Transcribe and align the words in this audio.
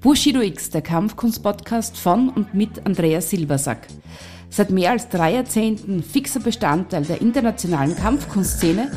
Bushido 0.00 0.40
X, 0.40 0.70
der 0.70 0.82
Kampfkunst-Podcast 0.82 1.96
von 1.96 2.28
und 2.28 2.54
mit 2.54 2.84
Andreas 2.84 3.30
Silbersack. 3.30 3.88
Seit 4.50 4.70
mehr 4.70 4.90
als 4.90 5.08
drei 5.08 5.34
Jahrzehnten 5.34 6.02
fixer 6.02 6.40
Bestandteil 6.40 7.04
der 7.04 7.20
internationalen 7.20 7.96
Kampfkunstszene, 7.96 8.92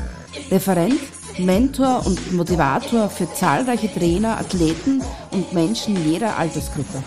Referent, 0.51 0.99
Mentor 1.37 2.05
und 2.05 2.33
Motivator 2.33 3.09
für 3.09 3.31
zahlreiche 3.33 3.91
Trainer, 3.91 4.37
Athleten 4.37 5.01
und 5.31 5.53
Menschen 5.53 5.95
jeder 6.05 6.37
Altersgruppe. 6.37 7.01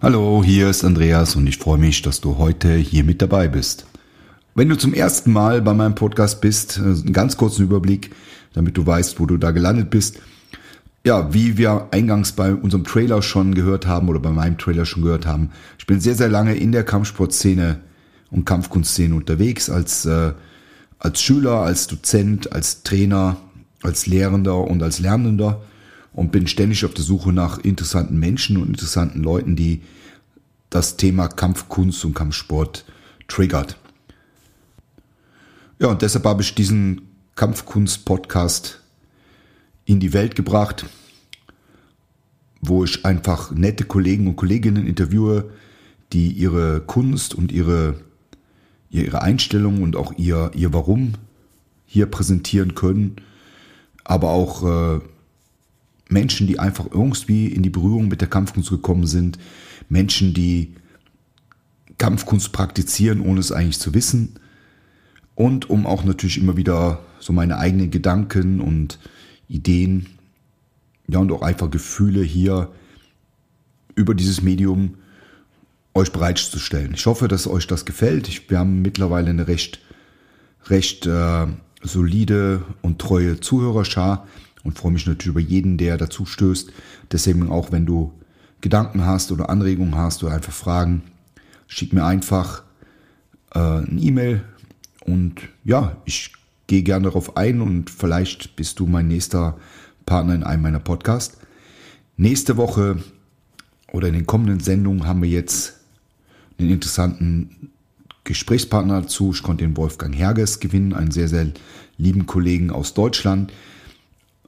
Hallo, 0.00 0.44
hier 0.44 0.70
ist 0.70 0.84
Andreas 0.84 1.34
und 1.34 1.48
ich 1.48 1.58
freue 1.58 1.78
mich, 1.78 2.02
dass 2.02 2.20
du 2.20 2.38
heute 2.38 2.76
hier 2.76 3.02
mit 3.02 3.20
dabei 3.20 3.48
bist. 3.48 3.84
Wenn 4.58 4.68
du 4.70 4.76
zum 4.76 4.92
ersten 4.92 5.30
Mal 5.30 5.62
bei 5.62 5.72
meinem 5.72 5.94
Podcast 5.94 6.40
bist, 6.40 6.78
äh, 6.78 6.80
einen 6.80 7.12
ganz 7.12 7.36
kurzen 7.36 7.62
Überblick, 7.62 8.10
damit 8.54 8.76
du 8.76 8.84
weißt, 8.84 9.20
wo 9.20 9.26
du 9.26 9.36
da 9.36 9.52
gelandet 9.52 9.88
bist. 9.88 10.18
Ja, 11.06 11.32
wie 11.32 11.56
wir 11.56 11.86
eingangs 11.92 12.32
bei 12.32 12.52
unserem 12.52 12.82
Trailer 12.82 13.22
schon 13.22 13.54
gehört 13.54 13.86
haben 13.86 14.08
oder 14.08 14.18
bei 14.18 14.32
meinem 14.32 14.58
Trailer 14.58 14.84
schon 14.84 15.04
gehört 15.04 15.26
haben, 15.26 15.50
ich 15.78 15.86
bin 15.86 16.00
sehr, 16.00 16.16
sehr 16.16 16.28
lange 16.28 16.56
in 16.56 16.72
der 16.72 16.82
Kampfsportszene 16.82 17.78
und 18.32 18.46
Kampfkunstszene 18.46 19.14
unterwegs 19.14 19.70
als, 19.70 20.06
äh, 20.06 20.32
als 20.98 21.22
Schüler, 21.22 21.60
als 21.60 21.86
Dozent, 21.86 22.52
als 22.52 22.82
Trainer, 22.82 23.36
als 23.84 24.06
Lehrender 24.06 24.58
und 24.58 24.82
als 24.82 24.98
Lernender 24.98 25.62
und 26.12 26.32
bin 26.32 26.48
ständig 26.48 26.84
auf 26.84 26.94
der 26.94 27.04
Suche 27.04 27.32
nach 27.32 27.58
interessanten 27.58 28.18
Menschen 28.18 28.56
und 28.56 28.66
interessanten 28.66 29.22
Leuten, 29.22 29.54
die 29.54 29.82
das 30.68 30.96
Thema 30.96 31.28
Kampfkunst 31.28 32.04
und 32.04 32.14
Kampfsport 32.14 32.84
triggert. 33.28 33.78
Ja, 35.80 35.86
und 35.86 36.02
deshalb 36.02 36.24
habe 36.24 36.42
ich 36.42 36.56
diesen 36.56 37.02
Kampfkunst-Podcast 37.36 38.80
in 39.84 40.00
die 40.00 40.12
Welt 40.12 40.34
gebracht, 40.34 40.86
wo 42.60 42.82
ich 42.82 43.04
einfach 43.04 43.52
nette 43.52 43.84
Kollegen 43.84 44.26
und 44.26 44.34
Kolleginnen 44.34 44.88
interviewe, 44.88 45.52
die 46.12 46.32
ihre 46.32 46.80
Kunst 46.80 47.32
und 47.32 47.52
ihre, 47.52 48.00
ihre 48.90 49.22
Einstellung 49.22 49.82
und 49.84 49.94
auch 49.94 50.12
ihr, 50.16 50.50
ihr 50.54 50.72
Warum 50.72 51.12
hier 51.86 52.06
präsentieren 52.06 52.74
können, 52.74 53.14
aber 54.02 54.30
auch 54.30 54.64
äh, 54.96 55.00
Menschen, 56.08 56.48
die 56.48 56.58
einfach 56.58 56.86
irgendwie 56.90 57.46
in 57.46 57.62
die 57.62 57.70
Berührung 57.70 58.08
mit 58.08 58.20
der 58.20 58.28
Kampfkunst 58.28 58.70
gekommen 58.70 59.06
sind, 59.06 59.38
Menschen, 59.88 60.34
die 60.34 60.74
Kampfkunst 61.98 62.50
praktizieren, 62.50 63.20
ohne 63.20 63.38
es 63.38 63.52
eigentlich 63.52 63.78
zu 63.78 63.94
wissen, 63.94 64.40
und 65.38 65.70
um 65.70 65.86
auch 65.86 66.02
natürlich 66.02 66.36
immer 66.36 66.56
wieder 66.56 66.98
so 67.20 67.32
meine 67.32 67.58
eigenen 67.58 67.92
Gedanken 67.92 68.60
und 68.60 68.98
Ideen, 69.48 70.06
ja 71.06 71.20
und 71.20 71.30
auch 71.30 71.42
einfach 71.42 71.70
Gefühle 71.70 72.22
hier 72.24 72.72
über 73.94 74.16
dieses 74.16 74.42
Medium 74.42 74.96
euch 75.94 76.10
bereitzustellen. 76.10 76.92
Ich 76.92 77.06
hoffe, 77.06 77.28
dass 77.28 77.46
euch 77.46 77.68
das 77.68 77.84
gefällt. 77.84 78.50
Wir 78.50 78.58
haben 78.58 78.82
mittlerweile 78.82 79.30
eine 79.30 79.46
recht, 79.46 79.80
recht 80.66 81.06
äh, 81.06 81.46
solide 81.84 82.62
und 82.82 82.98
treue 82.98 83.38
Zuhörerschar 83.38 84.26
und 84.64 84.76
freue 84.76 84.90
mich 84.90 85.06
natürlich 85.06 85.28
über 85.28 85.40
jeden, 85.40 85.78
der 85.78 85.98
dazu 85.98 86.26
stößt. 86.26 86.72
Deswegen 87.12 87.48
auch, 87.48 87.70
wenn 87.70 87.86
du 87.86 88.12
Gedanken 88.60 89.06
hast 89.06 89.30
oder 89.30 89.50
Anregungen 89.50 89.94
hast 89.94 90.24
oder 90.24 90.34
einfach 90.34 90.52
Fragen, 90.52 91.02
schick 91.68 91.92
mir 91.92 92.04
einfach 92.04 92.64
äh, 93.54 93.60
eine 93.60 94.00
E-Mail 94.00 94.42
und 95.08 95.34
ja, 95.64 95.96
ich 96.04 96.32
gehe 96.66 96.82
gerne 96.82 97.04
darauf 97.04 97.36
ein 97.36 97.60
und 97.60 97.90
vielleicht 97.90 98.56
bist 98.56 98.78
du 98.78 98.86
mein 98.86 99.08
nächster 99.08 99.58
Partner 100.06 100.34
in 100.34 100.44
einem 100.44 100.62
meiner 100.62 100.80
Podcasts. 100.80 101.38
Nächste 102.16 102.56
Woche 102.56 103.02
oder 103.92 104.08
in 104.08 104.14
den 104.14 104.26
kommenden 104.26 104.60
Sendungen 104.60 105.06
haben 105.06 105.22
wir 105.22 105.30
jetzt 105.30 105.80
einen 106.58 106.70
interessanten 106.70 107.70
Gesprächspartner 108.24 109.02
dazu. 109.02 109.32
Ich 109.32 109.42
konnte 109.42 109.64
den 109.64 109.76
Wolfgang 109.76 110.14
Herges 110.14 110.60
gewinnen, 110.60 110.92
einen 110.92 111.10
sehr, 111.10 111.28
sehr 111.28 111.48
lieben 111.96 112.26
Kollegen 112.26 112.70
aus 112.70 112.92
Deutschland. 112.94 113.52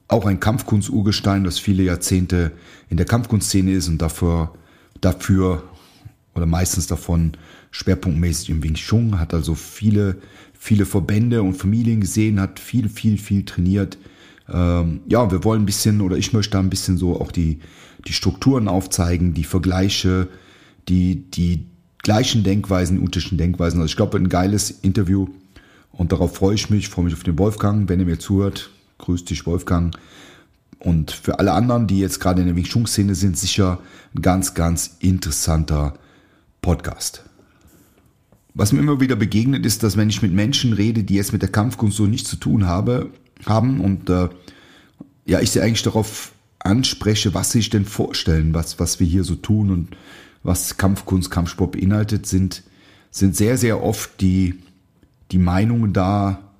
Auch 0.07 0.25
ein 0.25 0.39
Kampfkunst-Urgestein, 0.39 1.43
das 1.43 1.57
viele 1.57 1.83
Jahrzehnte 1.83 2.51
in 2.89 2.97
der 2.97 3.05
Kampfkunstszene 3.05 3.71
ist 3.71 3.87
und 3.87 3.99
dafür, 3.99 4.53
dafür 4.99 5.63
oder 6.35 6.45
meistens 6.45 6.87
davon 6.87 7.33
schwerpunktmäßig 7.71 8.49
im 8.49 8.63
Wing 8.63 8.75
Chun, 8.75 9.19
hat 9.19 9.33
also 9.33 9.55
viele 9.55 10.17
viele 10.61 10.85
Verbände 10.85 11.41
und 11.41 11.55
Familien 11.55 12.01
gesehen, 12.01 12.39
hat 12.39 12.59
viel, 12.59 12.87
viel, 12.87 13.17
viel 13.17 13.45
trainiert. 13.45 13.97
Ähm, 14.47 14.99
ja, 15.07 15.31
wir 15.31 15.43
wollen 15.43 15.63
ein 15.63 15.65
bisschen 15.65 16.01
oder 16.01 16.17
ich 16.17 16.33
möchte 16.33 16.51
da 16.51 16.59
ein 16.59 16.69
bisschen 16.69 16.99
so 16.99 17.19
auch 17.19 17.31
die, 17.31 17.57
die 18.07 18.13
Strukturen 18.13 18.67
aufzeigen, 18.67 19.33
die 19.33 19.43
Vergleiche, 19.43 20.27
die, 20.87 21.31
die 21.31 21.65
gleichen 22.03 22.43
Denkweisen, 22.43 22.97
die 22.97 23.03
unterschiedlichen 23.03 23.39
Denkweisen. 23.39 23.81
Also 23.81 23.89
ich 23.89 23.95
glaube, 23.95 24.19
ein 24.19 24.29
geiles 24.29 24.69
Interview 24.69 25.29
und 25.93 26.11
darauf 26.11 26.35
freue 26.35 26.53
ich 26.53 26.69
mich, 26.69 26.89
freue 26.89 27.05
mich 27.05 27.15
auf 27.15 27.23
den 27.23 27.39
Wolfgang, 27.39 27.89
wenn 27.89 27.99
er 27.99 28.05
mir 28.05 28.19
zuhört. 28.19 28.69
Grüß 28.99 29.25
dich, 29.25 29.47
Wolfgang. 29.47 29.97
Und 30.77 31.09
für 31.09 31.39
alle 31.39 31.53
anderen, 31.53 31.87
die 31.87 31.97
jetzt 31.97 32.19
gerade 32.19 32.41
in 32.41 32.47
der 32.47 32.55
Wing 32.55 32.65
Chun 32.65 32.85
Szene 32.85 33.15
sind, 33.15 33.35
sicher 33.35 33.79
ein 34.13 34.21
ganz, 34.21 34.53
ganz 34.53 34.97
interessanter 34.99 35.95
Podcast. 36.61 37.23
Was 38.53 38.73
mir 38.73 38.79
immer 38.79 38.99
wieder 38.99 39.15
begegnet 39.15 39.65
ist, 39.65 39.83
dass 39.83 39.95
wenn 39.97 40.09
ich 40.09 40.21
mit 40.21 40.33
Menschen 40.33 40.73
rede, 40.73 41.03
die 41.03 41.15
jetzt 41.15 41.31
mit 41.31 41.41
der 41.41 41.51
Kampfkunst 41.51 41.97
so 41.97 42.05
nichts 42.05 42.29
zu 42.29 42.35
tun 42.35 42.67
habe, 42.67 43.11
haben 43.45 43.79
und 43.79 44.09
äh, 44.09 44.29
ja, 45.25 45.39
ich 45.39 45.51
sie 45.51 45.61
eigentlich 45.61 45.83
darauf 45.83 46.33
anspreche, 46.59 47.33
was 47.33 47.51
sie 47.51 47.59
sich 47.59 47.69
denn 47.69 47.85
vorstellen, 47.85 48.53
was, 48.53 48.79
was 48.79 48.99
wir 48.99 49.07
hier 49.07 49.23
so 49.23 49.35
tun 49.35 49.71
und 49.71 49.97
was 50.43 50.77
Kampfkunst, 50.77 51.31
Kampfsport 51.31 51.73
beinhaltet, 51.73 52.25
sind, 52.25 52.63
sind 53.09 53.35
sehr, 53.35 53.57
sehr 53.57 53.83
oft 53.83 54.19
die, 54.21 54.55
die 55.31 55.37
Meinungen 55.37 55.93
da 55.93 56.51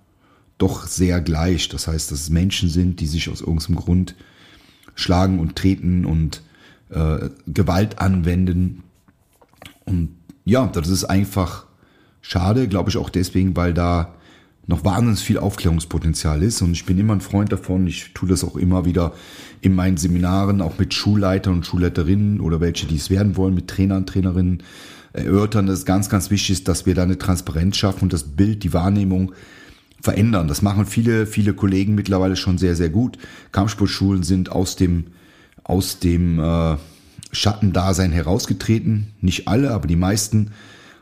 doch 0.57 0.87
sehr 0.87 1.21
gleich. 1.21 1.69
Das 1.69 1.87
heißt, 1.87 2.11
dass 2.11 2.21
es 2.21 2.29
Menschen 2.29 2.69
sind, 2.69 2.99
die 2.99 3.07
sich 3.07 3.29
aus 3.29 3.41
irgendeinem 3.41 3.77
Grund 3.77 4.15
schlagen 4.95 5.39
und 5.39 5.55
treten 5.55 6.05
und 6.05 6.43
äh, 6.89 7.29
Gewalt 7.47 7.99
anwenden. 7.99 8.83
Und 9.85 10.15
ja, 10.45 10.67
das 10.67 10.87
ist 10.89 11.05
einfach 11.05 11.65
schade, 12.21 12.67
glaube 12.67 12.89
ich 12.89 12.97
auch 12.97 13.09
deswegen, 13.09 13.55
weil 13.55 13.73
da 13.73 14.13
noch 14.67 14.85
wahnsinnig 14.85 15.19
viel 15.19 15.37
Aufklärungspotenzial 15.37 16.43
ist. 16.43 16.61
Und 16.61 16.71
ich 16.71 16.85
bin 16.85 16.97
immer 16.97 17.13
ein 17.13 17.21
Freund 17.21 17.51
davon. 17.51 17.87
Ich 17.87 18.13
tue 18.13 18.29
das 18.29 18.43
auch 18.43 18.55
immer 18.55 18.85
wieder 18.85 19.13
in 19.59 19.75
meinen 19.75 19.97
Seminaren, 19.97 20.61
auch 20.61 20.77
mit 20.77 20.93
Schulleitern 20.93 21.55
und 21.55 21.65
Schulleiterinnen 21.65 22.39
oder 22.39 22.61
welche, 22.61 22.85
die 22.85 22.95
es 22.95 23.09
werden 23.09 23.37
wollen, 23.37 23.53
mit 23.53 23.67
Trainern, 23.67 24.05
Trainerinnen 24.05 24.63
erörtern, 25.13 25.67
dass 25.67 25.79
es 25.79 25.85
ganz, 25.85 26.09
ganz 26.09 26.31
wichtig 26.31 26.51
ist, 26.51 26.67
dass 26.67 26.85
wir 26.85 26.95
da 26.95 27.03
eine 27.03 27.17
Transparenz 27.17 27.77
schaffen 27.77 28.03
und 28.03 28.13
das 28.13 28.23
Bild, 28.23 28.63
die 28.63 28.73
Wahrnehmung 28.73 29.33
verändern. 30.01 30.47
Das 30.47 30.61
machen 30.61 30.85
viele, 30.85 31.25
viele 31.25 31.53
Kollegen 31.53 31.95
mittlerweile 31.95 32.35
schon 32.35 32.57
sehr, 32.57 32.75
sehr 32.75 32.89
gut. 32.89 33.17
Kampfsportschulen 33.51 34.23
sind 34.23 34.51
aus 34.51 34.75
dem, 34.75 35.07
aus 35.63 35.99
dem 35.99 36.39
äh, 36.39 36.77
Schattendasein 37.31 38.11
herausgetreten. 38.11 39.07
Nicht 39.21 39.47
alle, 39.47 39.71
aber 39.71 39.87
die 39.87 39.95
meisten 39.95 40.51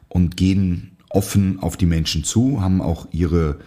und 0.08 0.38
gehen 0.38 0.92
offen 1.10 1.60
auf 1.60 1.78
die 1.78 1.86
Menschen 1.86 2.24
zu, 2.24 2.62
haben 2.62 2.82
auch 2.82 3.08
ihre 3.12 3.60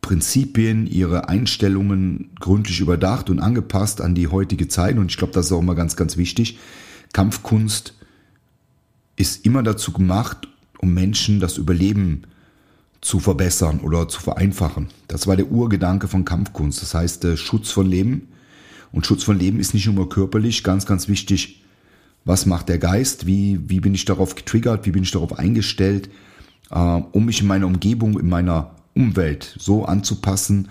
Prinzipien, 0.00 0.86
ihre 0.86 1.28
Einstellungen 1.28 2.30
gründlich 2.40 2.80
überdacht 2.80 3.30
und 3.30 3.38
angepasst 3.38 4.00
an 4.00 4.14
die 4.14 4.28
heutige 4.28 4.68
Zeit. 4.68 4.98
Und 4.98 5.10
ich 5.10 5.16
glaube, 5.16 5.32
das 5.32 5.46
ist 5.46 5.52
auch 5.52 5.60
immer 5.60 5.74
ganz, 5.74 5.96
ganz 5.96 6.16
wichtig. 6.16 6.58
Kampfkunst 7.12 7.94
ist 9.16 9.46
immer 9.46 9.62
dazu 9.62 9.92
gemacht, 9.92 10.48
um 10.78 10.92
Menschen 10.92 11.38
das 11.38 11.56
Überleben 11.56 12.22
zu 13.00 13.20
verbessern 13.20 13.80
oder 13.80 14.08
zu 14.08 14.20
vereinfachen. 14.20 14.88
Das 15.08 15.26
war 15.26 15.36
der 15.36 15.50
Urgedanke 15.50 16.08
von 16.08 16.24
Kampfkunst. 16.24 16.82
Das 16.82 16.94
heißt, 16.94 17.24
der 17.24 17.36
Schutz 17.36 17.70
von 17.70 17.86
Leben. 17.86 18.28
Und 18.90 19.06
Schutz 19.06 19.24
von 19.24 19.38
Leben 19.38 19.60
ist 19.60 19.74
nicht 19.74 19.86
nur 19.86 20.08
körperlich, 20.08 20.64
ganz, 20.64 20.84
ganz 20.84 21.08
wichtig, 21.08 21.61
was 22.24 22.46
macht 22.46 22.68
der 22.68 22.78
Geist, 22.78 23.26
wie, 23.26 23.60
wie 23.68 23.80
bin 23.80 23.94
ich 23.94 24.04
darauf 24.04 24.34
getriggert, 24.34 24.86
wie 24.86 24.92
bin 24.92 25.02
ich 25.02 25.10
darauf 25.10 25.38
eingestellt, 25.38 26.08
äh, 26.70 26.78
um 26.78 27.26
mich 27.26 27.40
in 27.40 27.46
meiner 27.46 27.66
Umgebung, 27.66 28.18
in 28.18 28.28
meiner 28.28 28.76
Umwelt 28.94 29.56
so 29.58 29.84
anzupassen 29.84 30.68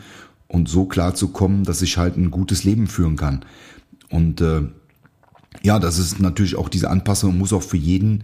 und 0.48 0.70
so 0.70 0.86
klar 0.86 1.16
zu 1.16 1.30
kommen, 1.30 1.64
dass 1.64 1.82
ich 1.82 1.98
halt 1.98 2.18
ein 2.18 2.32
gutes 2.32 2.64
Leben 2.64 2.88
führen 2.88 3.16
kann. 3.16 3.46
Und 4.10 4.42
äh, 4.42 4.64
ja, 5.62 5.80
das 5.80 5.98
ist 5.98 6.20
natürlich 6.20 6.56
auch 6.56 6.70
diese 6.70 6.90
Anpassung 6.90 7.38
muss 7.38 7.54
auch 7.54 7.64
für 7.64 7.78
jeden, 7.78 8.24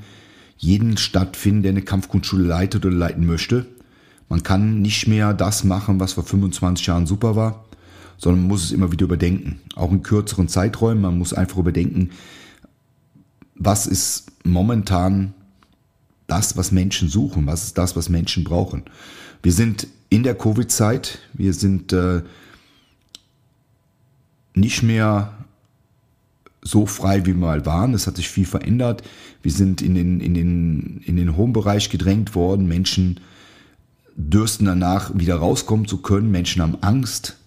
jeden 0.57 0.97
stattfinden, 0.97 1.63
der 1.63 1.71
eine 1.71 1.81
Kampfkunstschule 1.81 2.43
leitet 2.43 2.85
oder 2.85 2.95
leiten 2.95 3.25
möchte. 3.25 3.65
Man 4.29 4.43
kann 4.43 4.81
nicht 4.81 5.07
mehr 5.07 5.33
das 5.33 5.63
machen, 5.63 5.99
was 5.99 6.13
vor 6.13 6.23
25 6.23 6.87
Jahren 6.87 7.07
super 7.07 7.35
war, 7.35 7.65
sondern 8.17 8.41
man 8.41 8.49
muss 8.49 8.65
es 8.65 8.71
immer 8.71 8.91
wieder 8.91 9.05
überdenken. 9.05 9.61
Auch 9.75 9.91
in 9.91 10.03
kürzeren 10.03 10.47
Zeiträumen. 10.47 11.01
Man 11.01 11.17
muss 11.17 11.33
einfach 11.33 11.57
überdenken, 11.57 12.09
was 13.59 13.87
ist 13.87 14.31
momentan 14.43 15.33
das, 16.27 16.57
was 16.57 16.71
Menschen 16.71 17.09
suchen, 17.09 17.47
was 17.47 17.63
ist 17.63 17.77
das, 17.77 17.95
was 17.95 18.09
Menschen 18.09 18.43
brauchen. 18.43 18.83
Wir 19.41 19.53
sind 19.53 19.87
in 20.09 20.23
der 20.23 20.35
Covid-Zeit, 20.35 21.19
wir 21.33 21.53
sind 21.53 21.93
äh, 21.93 22.21
nicht 24.53 24.83
mehr 24.83 25.33
so 26.61 26.85
frei, 26.85 27.21
wie 27.21 27.27
wir 27.27 27.35
mal 27.35 27.65
waren. 27.65 27.93
Es 27.93 28.07
hat 28.07 28.17
sich 28.17 28.27
viel 28.27 28.45
verändert. 28.45 29.03
Wir 29.41 29.51
sind 29.51 29.81
in 29.81 29.95
den, 29.95 30.19
in 30.19 30.33
den, 30.33 31.01
in 31.05 31.15
den 31.15 31.37
Home-Bereich 31.37 31.89
gedrängt 31.89 32.35
worden. 32.35 32.67
Menschen 32.67 33.19
dürsten 34.15 34.65
danach 34.65 35.17
wieder 35.17 35.35
rauskommen 35.35 35.87
zu 35.87 36.01
können. 36.01 36.31
Menschen 36.31 36.61
haben 36.61 36.77
Angst. 36.81 37.37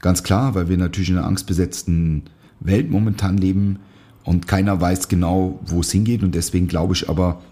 Ganz 0.00 0.22
klar, 0.22 0.54
weil 0.54 0.68
wir 0.68 0.78
natürlich 0.78 1.10
in 1.10 1.18
einer 1.18 1.26
angstbesetzten 1.26 2.24
Welt 2.60 2.90
momentan 2.90 3.36
leben 3.36 3.80
und 4.24 4.46
keiner 4.46 4.80
weiß 4.80 5.08
genau, 5.08 5.60
wo 5.64 5.80
es 5.80 5.92
hingeht. 5.92 6.22
Und 6.22 6.34
deswegen 6.34 6.68
glaube 6.68 6.94
ich 6.94 7.08
aber, 7.08 7.42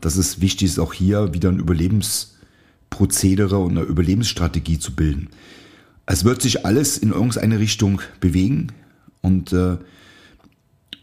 dass 0.00 0.16
es 0.16 0.40
wichtig 0.40 0.70
ist, 0.70 0.78
auch 0.78 0.92
hier 0.92 1.32
wieder 1.32 1.48
ein 1.48 1.58
Überlebensprozedere 1.58 3.58
und 3.58 3.72
eine 3.72 3.82
Überlebensstrategie 3.82 4.78
zu 4.78 4.94
bilden. 4.94 5.28
Es 6.06 6.24
wird 6.24 6.42
sich 6.42 6.66
alles 6.66 6.98
in 6.98 7.10
irgendeine 7.10 7.58
Richtung 7.58 8.02
bewegen 8.20 8.72
und 9.22 9.52
äh, 9.52 9.78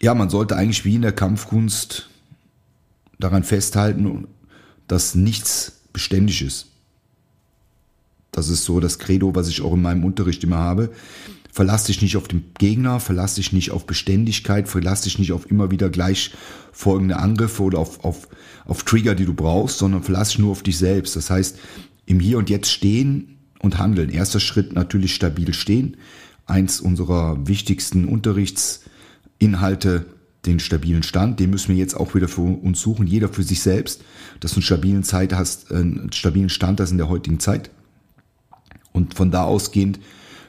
ja, 0.01 0.13
man 0.13 0.29
sollte 0.29 0.55
eigentlich 0.55 0.85
wie 0.85 0.95
in 0.95 1.01
der 1.01 1.11
Kampfkunst 1.11 2.09
daran 3.19 3.43
festhalten, 3.43 4.27
dass 4.87 5.15
nichts 5.15 5.81
beständig 5.93 6.41
ist. 6.41 6.67
Das 8.31 8.49
ist 8.49 8.63
so 8.63 8.79
das 8.79 8.99
Credo, 8.99 9.35
was 9.35 9.47
ich 9.47 9.61
auch 9.61 9.73
in 9.73 9.81
meinem 9.81 10.05
Unterricht 10.05 10.43
immer 10.43 10.57
habe. 10.57 10.91
Verlass 11.51 11.85
dich 11.85 12.01
nicht 12.01 12.15
auf 12.15 12.27
den 12.27 12.45
Gegner, 12.57 12.99
verlass 12.99 13.35
dich 13.35 13.51
nicht 13.51 13.71
auf 13.71 13.85
Beständigkeit, 13.85 14.69
verlass 14.69 15.01
dich 15.01 15.19
nicht 15.19 15.33
auf 15.33 15.49
immer 15.51 15.69
wieder 15.69 15.89
gleich 15.89 16.31
folgende 16.71 17.17
Angriffe 17.17 17.63
oder 17.63 17.79
auf, 17.79 18.05
auf, 18.05 18.29
auf 18.65 18.83
Trigger, 18.83 19.15
die 19.15 19.25
du 19.25 19.33
brauchst, 19.33 19.77
sondern 19.77 20.03
verlass 20.03 20.29
dich 20.29 20.39
nur 20.39 20.51
auf 20.51 20.63
dich 20.63 20.77
selbst. 20.77 21.15
Das 21.15 21.29
heißt, 21.29 21.59
im 22.05 22.19
Hier 22.19 22.37
und 22.37 22.49
Jetzt 22.49 22.71
stehen 22.71 23.37
und 23.59 23.77
handeln. 23.77 24.09
Erster 24.09 24.39
Schritt 24.39 24.73
natürlich 24.73 25.13
stabil 25.13 25.53
stehen. 25.53 25.97
Eins 26.45 26.79
unserer 26.79 27.47
wichtigsten 27.47 28.05
Unterrichtsinhalte 28.05 30.05
den 30.45 30.59
stabilen 30.59 31.03
Stand, 31.03 31.39
den 31.39 31.51
müssen 31.51 31.69
wir 31.69 31.75
jetzt 31.75 31.95
auch 31.95 32.15
wieder 32.15 32.27
für 32.27 32.41
uns 32.41 32.81
suchen, 32.81 33.05
jeder 33.05 33.29
für 33.29 33.43
sich 33.43 33.61
selbst, 33.61 34.01
dass 34.39 34.51
du 34.51 34.55
einen 34.55 34.63
stabilen 34.63 35.03
Zeit 35.03 35.33
hast, 35.33 35.69
äh, 35.69 35.75
einen 35.75 36.11
stabilen 36.11 36.49
Stand 36.49 36.79
hast 36.79 36.91
in 36.91 36.97
der 36.97 37.09
heutigen 37.09 37.39
Zeit. 37.39 37.69
Und 38.91 39.13
von 39.13 39.31
da 39.31 39.43
ausgehend 39.43 39.99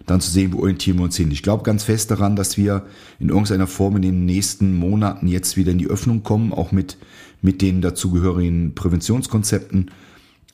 dann 0.06 0.20
zu 0.20 0.30
sehen, 0.30 0.52
wo 0.52 0.60
orientieren 0.60 0.98
wir 0.98 1.04
uns 1.04 1.16
hin. 1.16 1.30
Ich 1.30 1.42
glaube 1.42 1.62
ganz 1.62 1.84
fest 1.84 2.10
daran, 2.10 2.36
dass 2.36 2.56
wir 2.56 2.86
in 3.18 3.28
irgendeiner 3.28 3.66
Form 3.66 3.96
in 3.96 4.02
den 4.02 4.24
nächsten 4.24 4.74
Monaten 4.76 5.28
jetzt 5.28 5.56
wieder 5.56 5.72
in 5.72 5.78
die 5.78 5.86
Öffnung 5.86 6.22
kommen, 6.22 6.52
auch 6.52 6.72
mit, 6.72 6.96
mit 7.40 7.62
den 7.62 7.80
dazugehörigen 7.80 8.74
Präventionskonzepten. 8.74 9.90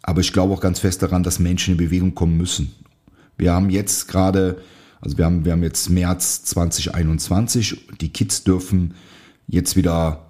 Aber 0.03 0.21
ich 0.21 0.33
glaube 0.33 0.55
auch 0.55 0.61
ganz 0.61 0.79
fest 0.79 1.03
daran, 1.03 1.23
dass 1.23 1.39
Menschen 1.39 1.73
in 1.73 1.79
Bewegung 1.79 2.15
kommen 2.15 2.37
müssen. 2.37 2.75
Wir 3.37 3.53
haben 3.53 3.71
jetzt 3.71 4.09
gerade, 4.09 4.61
also 5.01 5.17
wir 5.17 5.25
haben, 5.25 5.45
wir 5.45 5.53
haben 5.53 5.63
jetzt 5.63 5.91
März 5.91 6.45
2021, 6.45 7.87
die 8.01 8.11
Kids 8.11 8.45
dürfen 8.45 8.95
jetzt 9.47 9.77
wieder 9.77 10.25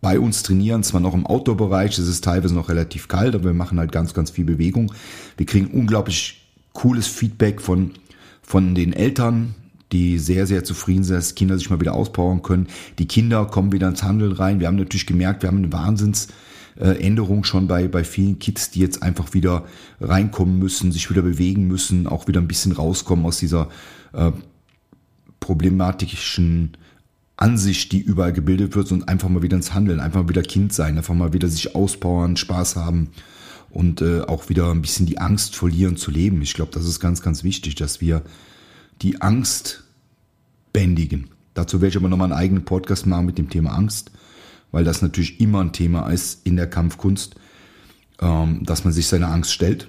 bei 0.00 0.20
uns 0.20 0.42
trainieren, 0.44 0.84
zwar 0.84 1.00
noch 1.00 1.14
im 1.14 1.26
Outdoor-Bereich, 1.26 1.98
es 1.98 2.06
ist 2.06 2.22
teilweise 2.22 2.54
noch 2.54 2.68
relativ 2.68 3.08
kalt, 3.08 3.34
aber 3.34 3.46
wir 3.46 3.54
machen 3.54 3.78
halt 3.78 3.90
ganz, 3.90 4.14
ganz 4.14 4.30
viel 4.30 4.44
Bewegung. 4.44 4.92
Wir 5.36 5.46
kriegen 5.46 5.66
unglaublich 5.66 6.46
cooles 6.72 7.08
Feedback 7.08 7.60
von, 7.60 7.92
von 8.48 8.74
den 8.74 8.94
Eltern, 8.94 9.54
die 9.92 10.18
sehr, 10.18 10.46
sehr 10.46 10.64
zufrieden 10.64 11.04
sind, 11.04 11.16
dass 11.16 11.34
Kinder 11.34 11.58
sich 11.58 11.68
mal 11.68 11.80
wieder 11.80 11.92
auspowern 11.92 12.40
können. 12.40 12.68
Die 12.98 13.06
Kinder 13.06 13.44
kommen 13.44 13.72
wieder 13.72 13.88
ins 13.88 14.02
Handeln 14.02 14.32
rein. 14.32 14.58
Wir 14.58 14.68
haben 14.68 14.76
natürlich 14.76 15.06
gemerkt, 15.06 15.42
wir 15.42 15.48
haben 15.48 15.58
eine 15.58 15.70
Wahnsinnsänderung 15.70 17.44
schon 17.44 17.68
bei, 17.68 17.88
bei 17.88 18.04
vielen 18.04 18.38
Kids, 18.38 18.70
die 18.70 18.80
jetzt 18.80 19.02
einfach 19.02 19.34
wieder 19.34 19.66
reinkommen 20.00 20.58
müssen, 20.58 20.92
sich 20.92 21.10
wieder 21.10 21.20
bewegen 21.20 21.66
müssen, 21.66 22.06
auch 22.06 22.26
wieder 22.26 22.40
ein 22.40 22.48
bisschen 22.48 22.72
rauskommen 22.72 23.26
aus 23.26 23.36
dieser 23.36 23.68
äh, 24.14 24.32
problematischen 25.40 26.72
Ansicht, 27.36 27.92
die 27.92 28.00
überall 28.00 28.32
gebildet 28.32 28.74
wird, 28.74 28.90
und 28.92 29.10
einfach 29.10 29.28
mal 29.28 29.42
wieder 29.42 29.58
ins 29.58 29.74
Handeln, 29.74 30.00
einfach 30.00 30.22
mal 30.22 30.30
wieder 30.30 30.42
Kind 30.42 30.72
sein, 30.72 30.96
einfach 30.96 31.14
mal 31.14 31.34
wieder 31.34 31.48
sich 31.48 31.74
auspowern, 31.74 32.38
Spaß 32.38 32.76
haben 32.76 33.10
und 33.70 34.00
äh, 34.00 34.22
auch 34.22 34.48
wieder 34.48 34.70
ein 34.70 34.82
bisschen 34.82 35.06
die 35.06 35.18
Angst 35.18 35.56
verlieren 35.56 35.96
zu 35.96 36.10
leben. 36.10 36.42
Ich 36.42 36.54
glaube, 36.54 36.72
das 36.72 36.86
ist 36.86 37.00
ganz, 37.00 37.22
ganz 37.22 37.44
wichtig, 37.44 37.74
dass 37.74 38.00
wir 38.00 38.22
die 39.02 39.20
Angst 39.20 39.84
bändigen. 40.72 41.28
Dazu 41.54 41.80
werde 41.80 41.90
ich 41.90 41.96
aber 41.96 42.08
nochmal 42.08 42.32
einen 42.32 42.40
eigenen 42.40 42.64
Podcast 42.64 43.06
machen 43.06 43.26
mit 43.26 43.38
dem 43.38 43.50
Thema 43.50 43.72
Angst, 43.72 44.10
weil 44.70 44.84
das 44.84 45.02
natürlich 45.02 45.40
immer 45.40 45.60
ein 45.60 45.72
Thema 45.72 46.08
ist 46.08 46.46
in 46.46 46.56
der 46.56 46.68
Kampfkunst, 46.68 47.34
ähm, 48.20 48.64
dass 48.64 48.84
man 48.84 48.92
sich 48.92 49.06
seiner 49.06 49.28
Angst 49.28 49.52
stellt 49.52 49.88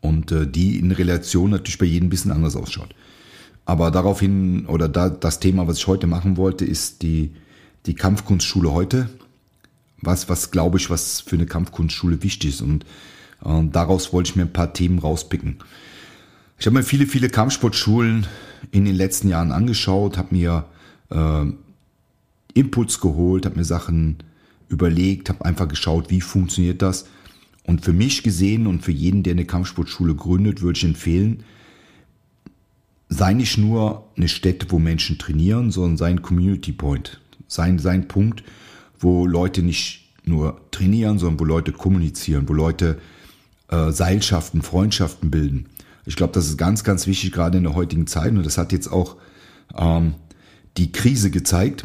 und 0.00 0.32
äh, 0.32 0.46
die 0.46 0.78
in 0.78 0.92
Relation 0.92 1.50
natürlich 1.50 1.78
bei 1.78 1.86
jedem 1.86 2.06
ein 2.06 2.10
bisschen 2.10 2.32
anders 2.32 2.56
ausschaut. 2.56 2.94
Aber 3.64 3.90
daraufhin, 3.90 4.66
oder 4.66 4.88
da, 4.88 5.08
das 5.08 5.40
Thema, 5.40 5.68
was 5.68 5.78
ich 5.78 5.86
heute 5.86 6.06
machen 6.06 6.36
wollte, 6.36 6.64
ist 6.64 7.02
die, 7.02 7.32
die 7.86 7.94
Kampfkunstschule 7.94 8.72
heute. 8.72 9.08
Was, 10.02 10.28
was 10.28 10.50
glaube 10.50 10.78
ich, 10.78 10.90
was 10.90 11.20
für 11.20 11.36
eine 11.36 11.46
Kampfkunstschule 11.46 12.22
wichtig 12.22 12.50
ist. 12.50 12.62
Und 12.62 12.84
äh, 13.44 13.62
daraus 13.70 14.12
wollte 14.12 14.30
ich 14.30 14.36
mir 14.36 14.42
ein 14.42 14.52
paar 14.52 14.72
Themen 14.72 14.98
rauspicken. 14.98 15.58
Ich 16.58 16.66
habe 16.66 16.76
mir 16.76 16.82
viele, 16.82 17.06
viele 17.06 17.28
Kampfsportschulen 17.28 18.26
in 18.70 18.84
den 18.84 18.94
letzten 18.94 19.28
Jahren 19.28 19.52
angeschaut, 19.52 20.18
habe 20.18 20.34
mir 20.34 20.66
äh, 21.10 21.44
Inputs 22.54 23.00
geholt, 23.00 23.46
habe 23.46 23.56
mir 23.56 23.64
Sachen 23.64 24.18
überlegt, 24.68 25.28
habe 25.28 25.44
einfach 25.44 25.68
geschaut, 25.68 26.10
wie 26.10 26.20
funktioniert 26.20 26.82
das. 26.82 27.06
Und 27.64 27.84
für 27.84 27.92
mich 27.92 28.22
gesehen 28.22 28.66
und 28.66 28.82
für 28.82 28.92
jeden, 28.92 29.22
der 29.22 29.32
eine 29.32 29.44
Kampfsportschule 29.44 30.14
gründet, 30.14 30.62
würde 30.62 30.78
ich 30.78 30.84
empfehlen, 30.84 31.44
sei 33.08 33.34
nicht 33.34 33.58
nur 33.58 34.08
eine 34.16 34.28
Stätte, 34.28 34.66
wo 34.70 34.78
Menschen 34.78 35.18
trainieren, 35.18 35.70
sondern 35.70 35.96
sein 35.96 36.22
Community 36.22 36.72
Point. 36.72 37.20
Sein, 37.48 37.78
sein 37.78 38.06
Punkt, 38.06 38.44
wo 39.00 39.26
Leute 39.26 39.62
nicht 39.62 40.08
nur 40.24 40.60
trainieren, 40.70 41.18
sondern 41.18 41.40
wo 41.40 41.44
Leute 41.44 41.72
kommunizieren, 41.72 42.48
wo 42.48 42.52
Leute 42.52 42.98
äh, 43.68 43.90
Seilschaften, 43.90 44.62
Freundschaften 44.62 45.30
bilden. 45.30 45.66
Ich 46.06 46.16
glaube, 46.16 46.32
das 46.32 46.46
ist 46.46 46.56
ganz, 46.56 46.84
ganz 46.84 47.06
wichtig, 47.06 47.32
gerade 47.32 47.58
in 47.58 47.64
der 47.64 47.74
heutigen 47.74 48.06
Zeit. 48.06 48.32
Und 48.32 48.44
das 48.44 48.58
hat 48.58 48.72
jetzt 48.72 48.88
auch 48.88 49.16
ähm, 49.76 50.14
die 50.76 50.92
Krise 50.92 51.30
gezeigt. 51.30 51.84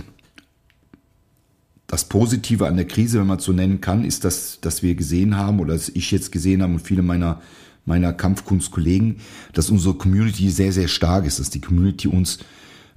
Das 1.87 2.05
Positive 2.05 2.67
an 2.67 2.75
der 2.75 2.87
Krise, 2.87 3.19
wenn 3.19 3.27
man 3.27 3.37
es 3.37 3.45
so 3.45 3.51
nennen 3.51 3.81
kann, 3.81 4.03
ist, 4.03 4.23
dass, 4.23 4.59
dass 4.61 4.83
wir 4.83 4.95
gesehen 4.95 5.37
haben 5.37 5.59
oder 5.59 5.73
dass 5.73 5.89
ich 5.89 6.11
jetzt 6.11 6.31
gesehen 6.31 6.61
habe 6.61 6.73
und 6.73 6.79
viele 6.79 7.01
meiner 7.01 7.41
meiner 7.85 8.13
Kampfkunstkollegen, 8.13 9.17
dass 9.53 9.69
unsere 9.69 9.93
Community 9.93 10.49
sehr, 10.49 10.71
sehr 10.71 10.87
stark 10.87 11.25
ist, 11.25 11.39
dass 11.39 11.51
die 11.51 11.61
Community 11.61 12.07
uns 12.07 12.39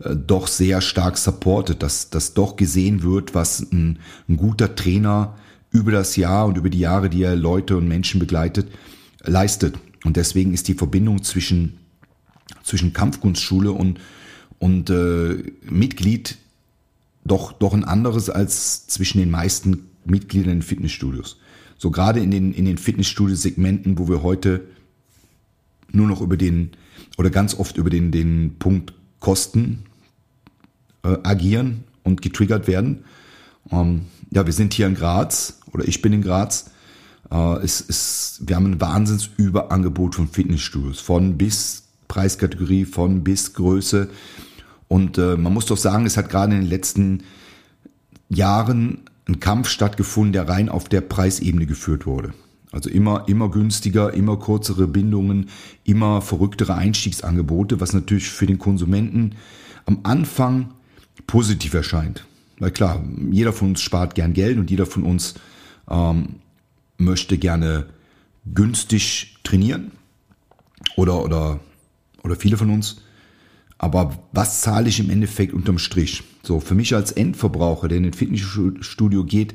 äh, 0.02 0.14
doch 0.17 0.47
sehr 0.47 0.81
stark 0.81 1.19
supportet, 1.19 1.83
dass, 1.83 2.11
dass 2.11 2.35
doch 2.35 2.57
gesehen 2.57 3.02
wird, 3.02 3.35
was 3.35 3.61
ein, 3.73 3.99
ein 4.28 4.37
guter 4.37 4.75
Trainer 4.75 5.37
über 5.71 5.93
das 5.93 6.17
Jahr 6.17 6.47
und 6.47 6.57
über 6.57 6.71
die 6.71 6.78
Jahre, 6.78 7.11
die 7.11 7.23
er 7.23 7.37
Leute 7.37 7.76
und 7.76 7.88
Menschen 7.88 8.21
begleitet, 8.21 8.69
leistet. 9.23 9.78
Und 10.05 10.17
deswegen 10.17 10.55
ist 10.55 10.69
die 10.69 10.75
Verbindung 10.75 11.23
zwischen, 11.23 11.78
zwischen 12.62 12.93
Kampfkunstschule 12.93 13.73
und, 13.73 14.00
und 14.59 14.90
äh, 14.90 15.43
Mitglied 15.69 16.38
doch, 17.25 17.52
doch 17.52 17.75
ein 17.75 17.85
anderes 17.85 18.31
als 18.31 18.87
zwischen 18.87 19.19
den 19.19 19.31
meisten 19.31 19.90
Mitgliedern 20.05 20.52
in 20.52 20.62
Fitnessstudios. 20.62 21.38
So 21.76 21.90
gerade 21.90 22.21
in 22.21 22.31
den, 22.31 22.52
in 22.55 22.64
den 22.64 22.78
Fitnessstudio-Segmenten, 22.78 23.99
wo 23.99 24.09
wir 24.09 24.23
heute 24.23 24.67
nur 25.93 26.07
noch 26.07 26.21
über 26.21 26.37
den 26.37 26.71
oder 27.19 27.31
ganz 27.31 27.55
oft 27.59 27.76
über 27.76 27.90
den, 27.90 28.11
den 28.11 28.57
Punkt 28.59 28.95
Kosten 29.21 29.85
äh, 31.09 31.19
agieren 31.23 31.85
und 32.03 32.23
getriggert 32.23 32.67
werden. 32.69 33.05
Ähm, 33.71 34.03
ja, 34.31 34.47
wir 34.47 34.53
sind 34.53 34.75
hier 34.75 34.87
in 34.87 34.95
Graz 34.95 35.61
oder 35.73 35.87
ich 35.87 36.03
bin 36.03 36.12
in 36.12 36.23
Graz. 36.23 36.71
Äh, 37.31 37.59
es 37.62 37.81
ist, 37.81 38.43
wir 38.47 38.57
haben 38.57 38.73
ein 38.73 38.81
Wahnsinnsüberangebot 38.81 40.15
von 40.15 40.29
Fitnessstudios, 40.29 41.00
von 41.00 41.38
bis 41.38 41.85
Preiskategorie, 42.09 42.85
von 42.85 43.25
bis 43.25 43.55
Größe. 43.55 44.09
Und 44.88 45.19
äh, 45.19 45.37
man 45.37 45.53
muss 45.53 45.67
doch 45.67 45.77
sagen, 45.77 46.07
es 46.07 46.17
hat 46.17 46.31
gerade 46.31 46.55
in 46.55 46.62
den 46.62 46.71
letzten 46.71 47.25
Jahren 48.29 49.03
ein 49.29 49.41
Kampf 49.41 49.69
stattgefunden, 49.69 50.33
der 50.33 50.49
rein 50.49 50.69
auf 50.69 50.88
der 50.88 51.03
Preisebene 51.03 51.67
geführt 51.67 52.07
wurde. 52.07 52.33
Also 52.73 52.91
immer, 52.91 53.25
immer 53.29 53.50
günstiger, 53.50 54.12
immer 54.12 54.38
kürzere 54.38 54.87
Bindungen, 54.87 55.49
immer 55.85 56.21
verrücktere 56.21 56.75
Einstiegsangebote, 56.75 57.81
was 57.81 57.93
natürlich 57.93 58.29
für 58.29 58.47
den 58.47 58.59
Konsumenten 58.59 59.37
am 59.87 60.00
Anfang 60.03 60.75
positiv 61.28 61.75
erscheint. 61.75 62.25
Weil 62.58 62.73
klar, 62.73 63.04
jeder 63.30 63.52
von 63.52 63.68
uns 63.68 63.82
spart 63.82 64.16
gern 64.16 64.32
Geld 64.32 64.58
und 64.58 64.68
jeder 64.68 64.87
von 64.87 65.04
uns 65.04 65.35
ähm, 65.88 66.40
möchte 66.97 67.38
gerne 67.38 67.87
günstig 68.52 69.37
trainieren. 69.44 69.92
Oder, 70.97 71.23
oder, 71.23 71.61
oder 72.25 72.35
viele 72.35 72.56
von 72.56 72.70
uns. 72.70 73.02
Aber 73.76 74.18
was 74.32 74.61
zahle 74.62 74.88
ich 74.88 74.99
im 74.99 75.11
Endeffekt 75.11 75.52
unterm 75.52 75.78
Strich? 75.78 76.25
So, 76.42 76.58
für 76.58 76.75
mich 76.75 76.94
als 76.94 77.12
Endverbraucher, 77.12 77.87
der 77.87 77.99
in 77.99 78.06
ein 78.06 78.12
Fitnessstudio 78.12 79.25
geht, 79.25 79.54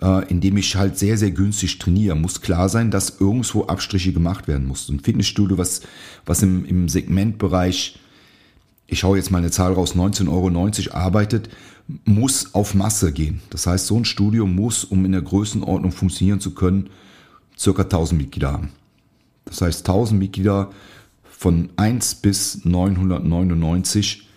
äh, 0.00 0.28
indem 0.28 0.56
ich 0.56 0.74
halt 0.74 0.98
sehr, 0.98 1.16
sehr 1.16 1.30
günstig 1.30 1.78
trainiere, 1.78 2.16
muss 2.16 2.40
klar 2.40 2.68
sein, 2.68 2.90
dass 2.90 3.20
irgendwo 3.20 3.66
Abstriche 3.66 4.12
gemacht 4.12 4.48
werden 4.48 4.66
muss. 4.66 4.88
Ein 4.88 5.00
Fitnessstudio, 5.00 5.58
was, 5.58 5.82
was 6.26 6.42
im, 6.42 6.64
im 6.64 6.88
Segmentbereich, 6.88 8.00
ich 8.88 9.04
hau 9.04 9.14
jetzt 9.14 9.30
mal 9.30 9.38
eine 9.38 9.50
Zahl 9.50 9.74
raus, 9.74 9.94
19,90 9.94 10.28
Euro 10.88 10.96
arbeitet, 10.96 11.50
muss 12.04 12.54
auf 12.54 12.74
Masse 12.74 13.12
gehen. 13.12 13.42
Das 13.50 13.66
heißt, 13.66 13.86
so 13.86 13.96
ein 13.96 14.06
Studio 14.06 14.46
muss, 14.46 14.82
um 14.82 15.04
in 15.04 15.12
der 15.12 15.22
Größenordnung 15.22 15.92
funktionieren 15.92 16.40
zu 16.40 16.54
können, 16.54 16.90
circa 17.56 17.82
1000 17.82 18.20
Mitglieder 18.20 18.52
haben. 18.52 18.70
Das 19.44 19.60
heißt, 19.60 19.86
1000 19.86 20.18
Mitglieder 20.18 20.70
von 21.22 21.68
1 21.76 22.16
bis 22.16 22.64
999 22.64 24.28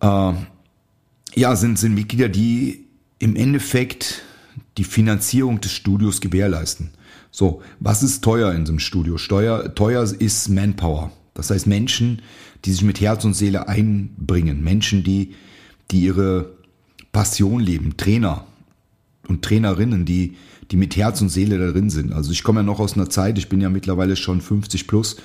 äh, 0.00 0.32
ja, 1.34 1.56
sind, 1.56 1.78
sind 1.78 1.94
Mitglieder, 1.94 2.28
die 2.28 2.86
im 3.18 3.36
Endeffekt 3.36 4.22
die 4.78 4.84
Finanzierung 4.84 5.60
des 5.60 5.72
Studios 5.72 6.20
gewährleisten. 6.20 6.90
So, 7.30 7.62
was 7.80 8.02
ist 8.02 8.22
teuer 8.24 8.52
in 8.52 8.66
so 8.66 8.72
einem 8.72 8.78
Studio? 8.78 9.18
Steuer, 9.18 9.74
teuer 9.74 10.02
ist 10.02 10.48
Manpower. 10.48 11.12
Das 11.34 11.50
heißt 11.50 11.66
Menschen, 11.66 12.22
die 12.64 12.72
sich 12.72 12.82
mit 12.82 13.00
Herz 13.00 13.24
und 13.24 13.34
Seele 13.34 13.68
einbringen. 13.68 14.62
Menschen, 14.62 15.02
die, 15.02 15.34
die 15.90 16.02
ihre 16.02 16.54
Passion 17.12 17.60
leben. 17.60 17.96
Trainer 17.96 18.46
und 19.28 19.42
Trainerinnen, 19.42 20.04
die, 20.04 20.36
die 20.70 20.76
mit 20.76 20.96
Herz 20.96 21.20
und 21.20 21.28
Seele 21.28 21.58
darin 21.58 21.90
sind. 21.90 22.12
Also 22.12 22.32
ich 22.32 22.42
komme 22.42 22.60
ja 22.60 22.64
noch 22.64 22.80
aus 22.80 22.94
einer 22.94 23.10
Zeit, 23.10 23.38
ich 23.38 23.48
bin 23.48 23.60
ja 23.60 23.68
mittlerweile 23.68 24.16
schon 24.16 24.40
50 24.40 24.86
plus, 24.86 25.16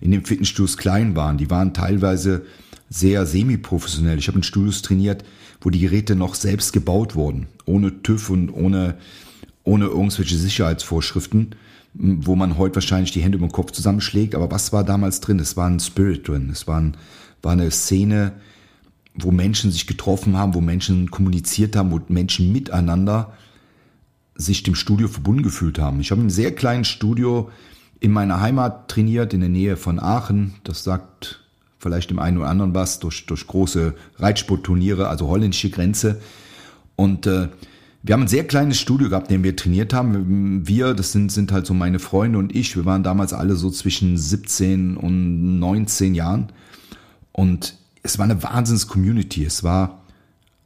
in 0.00 0.10
dem 0.10 0.24
Fitnessstudios 0.24 0.76
klein 0.76 1.16
waren. 1.16 1.38
Die 1.38 1.50
waren 1.50 1.72
teilweise 1.72 2.44
sehr 2.90 3.26
semi-professionell. 3.26 4.18
Ich 4.18 4.28
habe 4.28 4.38
in 4.38 4.42
Studios 4.42 4.82
trainiert, 4.82 5.24
wo 5.60 5.70
die 5.70 5.80
Geräte 5.80 6.14
noch 6.14 6.34
selbst 6.34 6.72
gebaut 6.72 7.14
wurden, 7.14 7.46
ohne 7.64 8.02
TÜV 8.02 8.30
und 8.30 8.50
ohne, 8.50 8.96
ohne 9.62 9.86
irgendwelche 9.86 10.36
Sicherheitsvorschriften, 10.36 11.54
wo 11.94 12.34
man 12.34 12.58
heute 12.58 12.74
wahrscheinlich 12.76 13.12
die 13.12 13.22
Hände 13.22 13.38
über 13.38 13.46
den 13.46 13.52
Kopf 13.52 13.70
zusammenschlägt. 13.70 14.34
Aber 14.34 14.50
was 14.50 14.72
war 14.72 14.84
damals 14.84 15.20
drin? 15.20 15.38
Es 15.38 15.56
war 15.56 15.68
ein 15.68 15.80
Spirit 15.80 16.26
drin. 16.26 16.50
Es 16.50 16.66
war, 16.66 16.80
ein, 16.80 16.96
war 17.40 17.52
eine 17.52 17.70
Szene, 17.70 18.32
wo 19.14 19.30
Menschen 19.30 19.70
sich 19.70 19.86
getroffen 19.86 20.36
haben, 20.36 20.54
wo 20.54 20.60
Menschen 20.60 21.10
kommuniziert 21.10 21.76
haben, 21.76 21.92
wo 21.92 22.00
Menschen 22.08 22.52
miteinander 22.52 23.32
sich 24.34 24.64
dem 24.64 24.74
Studio 24.74 25.06
verbunden 25.06 25.44
gefühlt 25.44 25.78
haben. 25.78 26.00
Ich 26.00 26.10
habe 26.10 26.18
in 26.20 26.24
einem 26.24 26.30
sehr 26.30 26.52
kleinen 26.52 26.84
Studio 26.84 27.50
in 28.00 28.10
meiner 28.10 28.40
Heimat 28.40 28.88
trainiert, 28.88 29.32
in 29.32 29.40
der 29.40 29.48
Nähe 29.48 29.76
von 29.76 30.00
Aachen. 30.00 30.54
Das 30.64 30.82
sagt 30.82 31.44
vielleicht 31.78 32.10
dem 32.10 32.18
einen 32.18 32.38
oder 32.38 32.48
anderen 32.48 32.74
was, 32.74 32.98
durch, 32.98 33.26
durch 33.26 33.46
große 33.46 33.94
Reitsportturniere, 34.16 35.08
also 35.08 35.28
holländische 35.28 35.70
Grenze. 35.70 36.20
Und 36.96 37.26
äh, 37.26 37.48
wir 38.04 38.12
haben 38.12 38.22
ein 38.22 38.28
sehr 38.28 38.46
kleines 38.46 38.78
Studio 38.78 39.08
gehabt, 39.08 39.30
in 39.30 39.38
dem 39.38 39.44
wir 39.44 39.56
trainiert 39.56 39.94
haben. 39.94 40.68
Wir, 40.68 40.92
das 40.92 41.12
sind, 41.12 41.32
sind 41.32 41.50
halt 41.52 41.64
so 41.64 41.72
meine 41.72 41.98
Freunde 41.98 42.38
und 42.38 42.54
ich, 42.54 42.76
wir 42.76 42.84
waren 42.84 43.02
damals 43.02 43.32
alle 43.32 43.56
so 43.56 43.70
zwischen 43.70 44.18
17 44.18 44.96
und 44.98 45.58
19 45.58 46.14
Jahren. 46.14 46.48
Und 47.32 47.76
es 48.02 48.18
war 48.18 48.26
eine 48.26 48.42
Wahnsinns-Community. 48.42 49.44
Es 49.44 49.64
war 49.64 50.02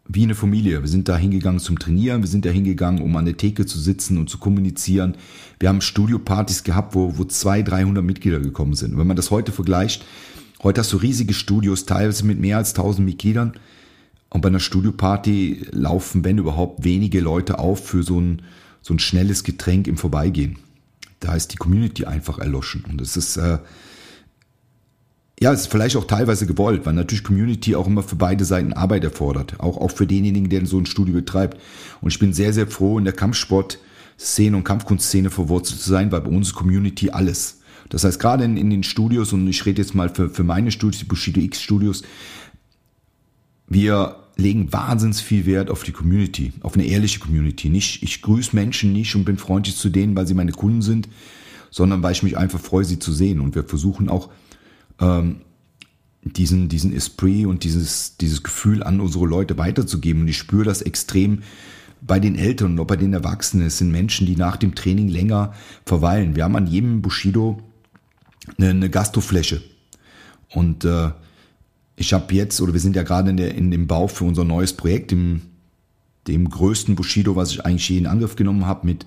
wie 0.09 0.25
eine 0.25 0.35
Familie. 0.35 0.83
Wir 0.83 0.89
sind 0.89 1.09
da 1.09 1.17
hingegangen 1.17 1.61
zum 1.61 1.79
Trainieren, 1.79 2.23
wir 2.23 2.29
sind 2.29 2.45
da 2.45 2.51
hingegangen, 2.51 3.01
um 3.01 3.17
an 3.17 3.25
der 3.25 3.37
Theke 3.37 3.67
zu 3.67 3.79
sitzen 3.79 4.19
und 4.19 4.29
zu 4.29 4.39
kommunizieren. 4.39 5.17
Wir 5.61 5.69
haben 5.69 5.81
Studiopartys 5.81 6.65
gehabt, 6.65 6.97
wo, 6.97 7.19
wo 7.19 7.25
200, 7.25 7.73
300 7.73 8.05
Mitglieder 8.05 8.41
gekommen 8.41 8.75
sind. 8.75 8.99
wenn 8.99 9.07
man 9.07 9.17
das 9.17 9.31
heute 9.31 9.53
vergleicht, 9.53 10.05
Heute 10.61 10.81
hast 10.81 10.93
du 10.93 10.97
riesige 10.97 11.35
Studios, 11.35 11.87
teilweise 11.87 12.27
mit 12.27 12.41
mehr 12.41 12.57
als 12.57 12.71
1000 12.71 13.07
Mitgliedern. 13.07 13.53
Und 14.31 14.43
bei 14.43 14.49
einer 14.49 14.61
Studioparty 14.61 15.67
laufen, 15.71 16.25
wenn 16.25 16.39
überhaupt, 16.39 16.85
wenige 16.85 17.21
Leute 17.21 17.59
auf 17.59 17.87
für 17.87 18.03
so 18.03 18.21
ein, 18.21 18.43
so 18.83 18.95
ein 18.95 18.99
schnelles 18.99 19.43
Getränk 19.43 19.87
im 19.87 19.97
Vorbeigehen. 19.97 20.59
Da 21.21 21.35
ist 21.35 21.53
die 21.53 21.57
Community 21.57 22.05
einfach 22.05 22.39
erloschen. 22.39 22.85
Und 22.89 23.01
es 23.01 23.17
ist, 23.17 23.37
äh, 23.37 23.59
ja, 25.41 25.53
es 25.53 25.63
ist 25.63 25.71
vielleicht 25.71 25.97
auch 25.97 26.07
teilweise 26.07 26.47
gewollt, 26.47 26.85
weil 26.85 26.95
natürlich 26.95 27.25
Community 27.25 27.75
auch 27.75 27.87
immer 27.87 28.03
für 28.03 28.17
beide 28.17 28.45
Seiten 28.45 28.73
Arbeit 28.73 29.05
erfordert. 29.05 29.59
Auch, 29.59 29.79
auch 29.79 29.91
für 29.91 30.07
denjenigen, 30.07 30.51
der 30.51 30.67
so 30.67 30.79
ein 30.79 30.87
Studio 30.87 31.15
betreibt. 31.15 31.59
Und 32.01 32.13
ich 32.13 32.19
bin 32.19 32.33
sehr, 32.33 32.53
sehr 32.53 32.67
froh, 32.67 32.99
in 32.99 33.05
der 33.05 33.15
Kampfsport-Szene 33.15 34.57
und 34.57 34.65
Kampfkunstszene 34.65 35.31
verwurzelt 35.31 35.81
zu 35.81 35.89
sein, 35.89 36.13
weil 36.13 36.21
bei 36.21 36.31
uns 36.31 36.53
Community 36.53 37.11
alles. 37.11 37.61
Das 37.89 38.05
heißt, 38.05 38.21
gerade 38.21 38.45
in, 38.45 38.57
in 38.57 38.69
den 38.69 38.83
Studios, 38.83 39.33
und 39.33 39.49
ich 39.49 39.65
rede 39.65 39.81
jetzt 39.81 39.95
mal 39.95 40.11
für, 40.11 40.29
für 40.29 40.45
meine 40.45 40.71
Studios, 40.71 40.99
die 40.99 41.07
Bushido 41.07 41.41
X 41.41 41.63
Studios, 41.63 42.03
wir 43.69 44.17
legen 44.37 44.73
wahnsinns 44.73 45.21
viel 45.21 45.47
Wert 45.47 45.69
auf 45.69 45.83
die 45.83 45.93
Community, 45.93 46.53
auf 46.61 46.75
eine 46.75 46.85
ehrliche 46.85 47.19
Community. 47.19 47.69
Nicht, 47.69 48.03
ich 48.03 48.23
grüße 48.23 48.55
Menschen 48.55 48.93
nicht 48.93 49.15
und 49.17 49.25
bin 49.25 49.37
freundlich 49.37 49.77
zu 49.77 49.89
denen, 49.89 50.17
weil 50.17 50.27
sie 50.27 50.35
meine 50.35 50.53
Kunden 50.53 50.81
sind, 50.81 51.09
sondern 51.71 52.03
weil 52.03 52.13
ich 52.13 52.23
mich 52.23 52.39
einfach 52.39 52.61
freue, 52.61 52.85
sie 52.85 52.99
zu 52.99 53.13
sehen. 53.13 53.41
Und 53.41 53.57
wir 53.57 53.65
versuchen 53.65 54.09
auch 54.09 54.31
ähm, 55.01 55.41
diesen, 56.23 56.69
diesen 56.69 56.93
Esprit 56.93 57.47
und 57.47 57.65
dieses, 57.65 58.17
dieses 58.17 58.43
Gefühl 58.45 58.83
an 58.83 59.01
unsere 59.01 59.27
Leute 59.27 59.59
weiterzugeben. 59.59 60.23
Und 60.23 60.29
ich 60.29 60.39
spüre 60.39 60.65
das 60.65 60.83
extrem 60.83 61.43
bei 62.01 62.21
den 62.21 62.37
Eltern 62.37 62.73
und 62.73 62.81
auch 62.81 62.87
bei 62.87 62.97
den 62.97 63.13
Erwachsenen. 63.13 63.67
Es 63.67 63.79
sind 63.79 63.91
Menschen, 63.91 64.27
die 64.27 64.37
nach 64.37 64.57
dem 64.57 64.77
Training 64.77 65.09
länger 65.09 65.53
verweilen. 65.85 66.37
Wir 66.37 66.45
haben 66.45 66.57
an 66.57 66.69
jedem 66.69 67.03
Bushido 67.03 67.59
eine, 68.57 68.71
eine 68.71 68.91
Gastrofläche. 68.91 69.63
Und 70.51 70.85
äh, 70.85 71.11
ich 71.99 72.13
habe 72.13 72.33
jetzt, 72.35 72.61
oder 72.61 72.73
wir 72.73 72.81
sind 72.81 72.97
ja 72.97 73.03
gerade 73.03 73.31
in, 73.31 73.39
in 73.39 73.71
dem 73.71 73.87
Bau 73.87 74.07
für 74.07 74.25
unser 74.25 74.45
neues 74.45 74.73
Projekt, 74.73 75.11
dem, 75.11 75.43
dem 76.29 76.49
größten 76.49 76.95
Bushido, 76.95 77.35
was 77.37 77.51
ich 77.51 77.67
eigentlich 77.67 77.89
je 77.89 77.99
in 77.99 78.07
Angriff 78.07 78.37
genommen 78.37 78.67
habe, 78.67 78.87
mit, 78.87 79.05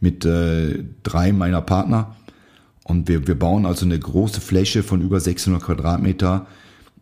mit 0.00 0.24
äh, 0.24 0.84
drei 1.02 1.32
meiner 1.32 1.62
Partner. 1.62 2.14
Und 2.84 3.08
wir, 3.08 3.26
wir 3.26 3.38
bauen 3.38 3.66
also 3.66 3.84
eine 3.84 3.98
große 3.98 4.40
Fläche 4.40 4.82
von 4.82 5.02
über 5.02 5.20
600 5.20 5.62
Quadratmeter 5.62 6.46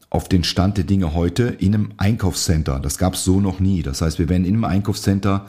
auf 0.08 0.28
den 0.28 0.42
Stand 0.42 0.78
der 0.78 0.84
Dinge 0.84 1.14
heute 1.14 1.44
in 1.44 1.74
einem 1.74 1.92
Einkaufscenter. 1.98 2.80
Das 2.80 2.96
gab 2.96 3.14
es 3.14 3.24
so 3.24 3.40
noch 3.40 3.60
nie. 3.60 3.82
Das 3.82 4.00
heißt, 4.00 4.18
wir 4.18 4.28
werden 4.28 4.46
in 4.46 4.54
einem 4.54 4.64
Einkaufscenter 4.64 5.46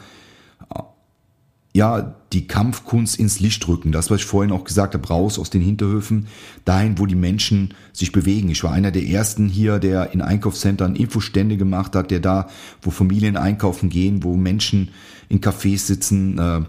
ja, 1.78 2.16
die 2.32 2.48
Kampfkunst 2.48 3.20
ins 3.20 3.38
Licht 3.38 3.68
rücken. 3.68 3.92
Das, 3.92 4.10
was 4.10 4.22
ich 4.22 4.26
vorhin 4.26 4.50
auch 4.50 4.64
gesagt 4.64 4.94
habe, 4.94 5.06
raus 5.06 5.38
aus 5.38 5.48
den 5.48 5.62
Hinterhöfen, 5.62 6.26
dahin, 6.64 6.98
wo 6.98 7.06
die 7.06 7.14
Menschen 7.14 7.72
sich 7.92 8.10
bewegen. 8.10 8.48
Ich 8.48 8.64
war 8.64 8.72
einer 8.72 8.90
der 8.90 9.04
ersten 9.04 9.48
hier, 9.48 9.78
der 9.78 10.12
in 10.12 10.20
Einkaufszentren 10.20 10.96
Infostände 10.96 11.56
gemacht 11.56 11.94
hat, 11.94 12.10
der 12.10 12.18
da, 12.18 12.48
wo 12.82 12.90
Familien 12.90 13.36
einkaufen 13.36 13.90
gehen, 13.90 14.24
wo 14.24 14.34
Menschen 14.34 14.88
in 15.28 15.40
Cafés 15.40 15.86
sitzen, 15.86 16.36
äh, 16.40 16.62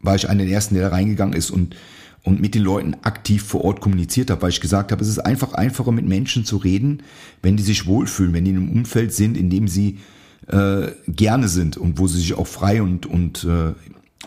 war 0.00 0.14
ich 0.14 0.26
einer 0.26 0.44
der 0.44 0.54
ersten, 0.54 0.74
der 0.76 0.88
da 0.88 0.96
reingegangen 0.96 1.36
ist 1.36 1.50
und 1.50 1.76
und 2.24 2.40
mit 2.40 2.54
den 2.54 2.62
Leuten 2.62 2.94
aktiv 3.02 3.42
vor 3.42 3.64
Ort 3.64 3.80
kommuniziert 3.80 4.30
habe, 4.30 4.42
weil 4.42 4.50
ich 4.50 4.60
gesagt 4.60 4.90
habe, 4.92 5.00
es 5.00 5.08
ist 5.08 5.20
einfach 5.20 5.54
einfacher 5.54 5.92
mit 5.92 6.06
Menschen 6.06 6.44
zu 6.44 6.56
reden, 6.56 7.02
wenn 7.42 7.56
die 7.56 7.62
sich 7.62 7.86
wohlfühlen, 7.86 8.34
wenn 8.34 8.44
die 8.44 8.50
in 8.50 8.56
einem 8.56 8.70
Umfeld 8.70 9.14
sind, 9.14 9.36
in 9.36 9.48
dem 9.48 9.68
sie 9.68 9.98
äh, 10.46 10.92
gerne 11.06 11.48
sind 11.48 11.76
und 11.76 11.98
wo 11.98 12.06
sie 12.06 12.18
sich 12.18 12.34
auch 12.34 12.46
frei 12.46 12.82
und, 12.82 13.06
und 13.06 13.44
äh, 13.44 13.74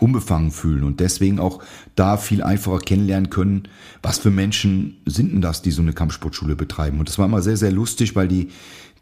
unbefangen 0.00 0.50
fühlen 0.50 0.84
und 0.84 1.00
deswegen 1.00 1.38
auch 1.38 1.62
da 1.94 2.16
viel 2.16 2.42
einfacher 2.42 2.78
kennenlernen 2.78 3.30
können, 3.30 3.68
was 4.02 4.18
für 4.18 4.30
Menschen 4.30 4.96
sind 5.06 5.32
denn 5.32 5.40
das, 5.40 5.62
die 5.62 5.70
so 5.70 5.82
eine 5.82 5.92
Kampfsportschule 5.92 6.56
betreiben. 6.56 6.98
Und 6.98 7.08
das 7.08 7.18
war 7.18 7.26
immer 7.26 7.42
sehr, 7.42 7.56
sehr 7.56 7.72
lustig, 7.72 8.16
weil 8.16 8.28
die, 8.28 8.48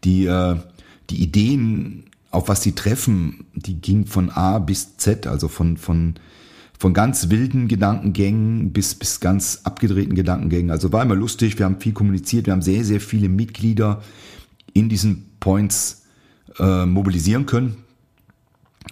die, 0.04 0.26
äh, 0.26 0.56
die 1.08 1.22
Ideen, 1.22 2.04
auf 2.30 2.48
was 2.48 2.62
sie 2.62 2.72
treffen, 2.72 3.46
die 3.54 3.80
ging 3.80 4.06
von 4.06 4.30
A 4.30 4.58
bis 4.58 4.96
Z, 4.98 5.26
also 5.26 5.48
von, 5.48 5.76
von, 5.76 6.14
von 6.78 6.92
ganz 6.92 7.30
wilden 7.30 7.66
Gedankengängen 7.66 8.72
bis, 8.72 8.94
bis 8.94 9.20
ganz 9.20 9.60
abgedrehten 9.64 10.14
Gedankengängen. 10.14 10.70
Also 10.70 10.92
war 10.92 11.02
immer 11.02 11.16
lustig, 11.16 11.58
wir 11.58 11.66
haben 11.66 11.80
viel 11.80 11.92
kommuniziert, 11.92 12.46
wir 12.46 12.52
haben 12.52 12.62
sehr, 12.62 12.84
sehr 12.84 13.00
viele 13.00 13.28
Mitglieder 13.28 14.02
in 14.74 14.88
diesen 14.88 15.26
Points 15.40 15.99
äh, 16.58 16.86
mobilisieren 16.86 17.46
können. 17.46 17.76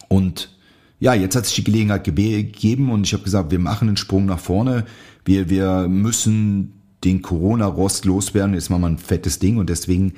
Und 0.09 0.57
ja, 1.01 1.15
jetzt 1.15 1.37
hat 1.37 1.47
sich 1.47 1.57
die 1.57 1.65
Gelegenheit 1.65 2.05
gegeben 2.05 2.91
und 2.91 3.07
ich 3.07 3.13
habe 3.13 3.23
gesagt, 3.23 3.51
wir 3.51 3.59
machen 3.59 3.89
einen 3.89 3.97
Sprung 3.97 4.27
nach 4.27 4.41
vorne. 4.41 4.85
Wir, 5.25 5.49
wir 5.49 5.87
müssen 5.89 6.73
den 7.05 7.23
Corona-Rost 7.23 8.05
loswerden. 8.05 8.55
Jetzt 8.55 8.71
machen 8.71 8.83
wir 8.83 8.89
ein 8.89 8.99
fettes 8.99 9.39
Ding 9.39 9.59
und 9.59 9.71
deswegen 9.71 10.15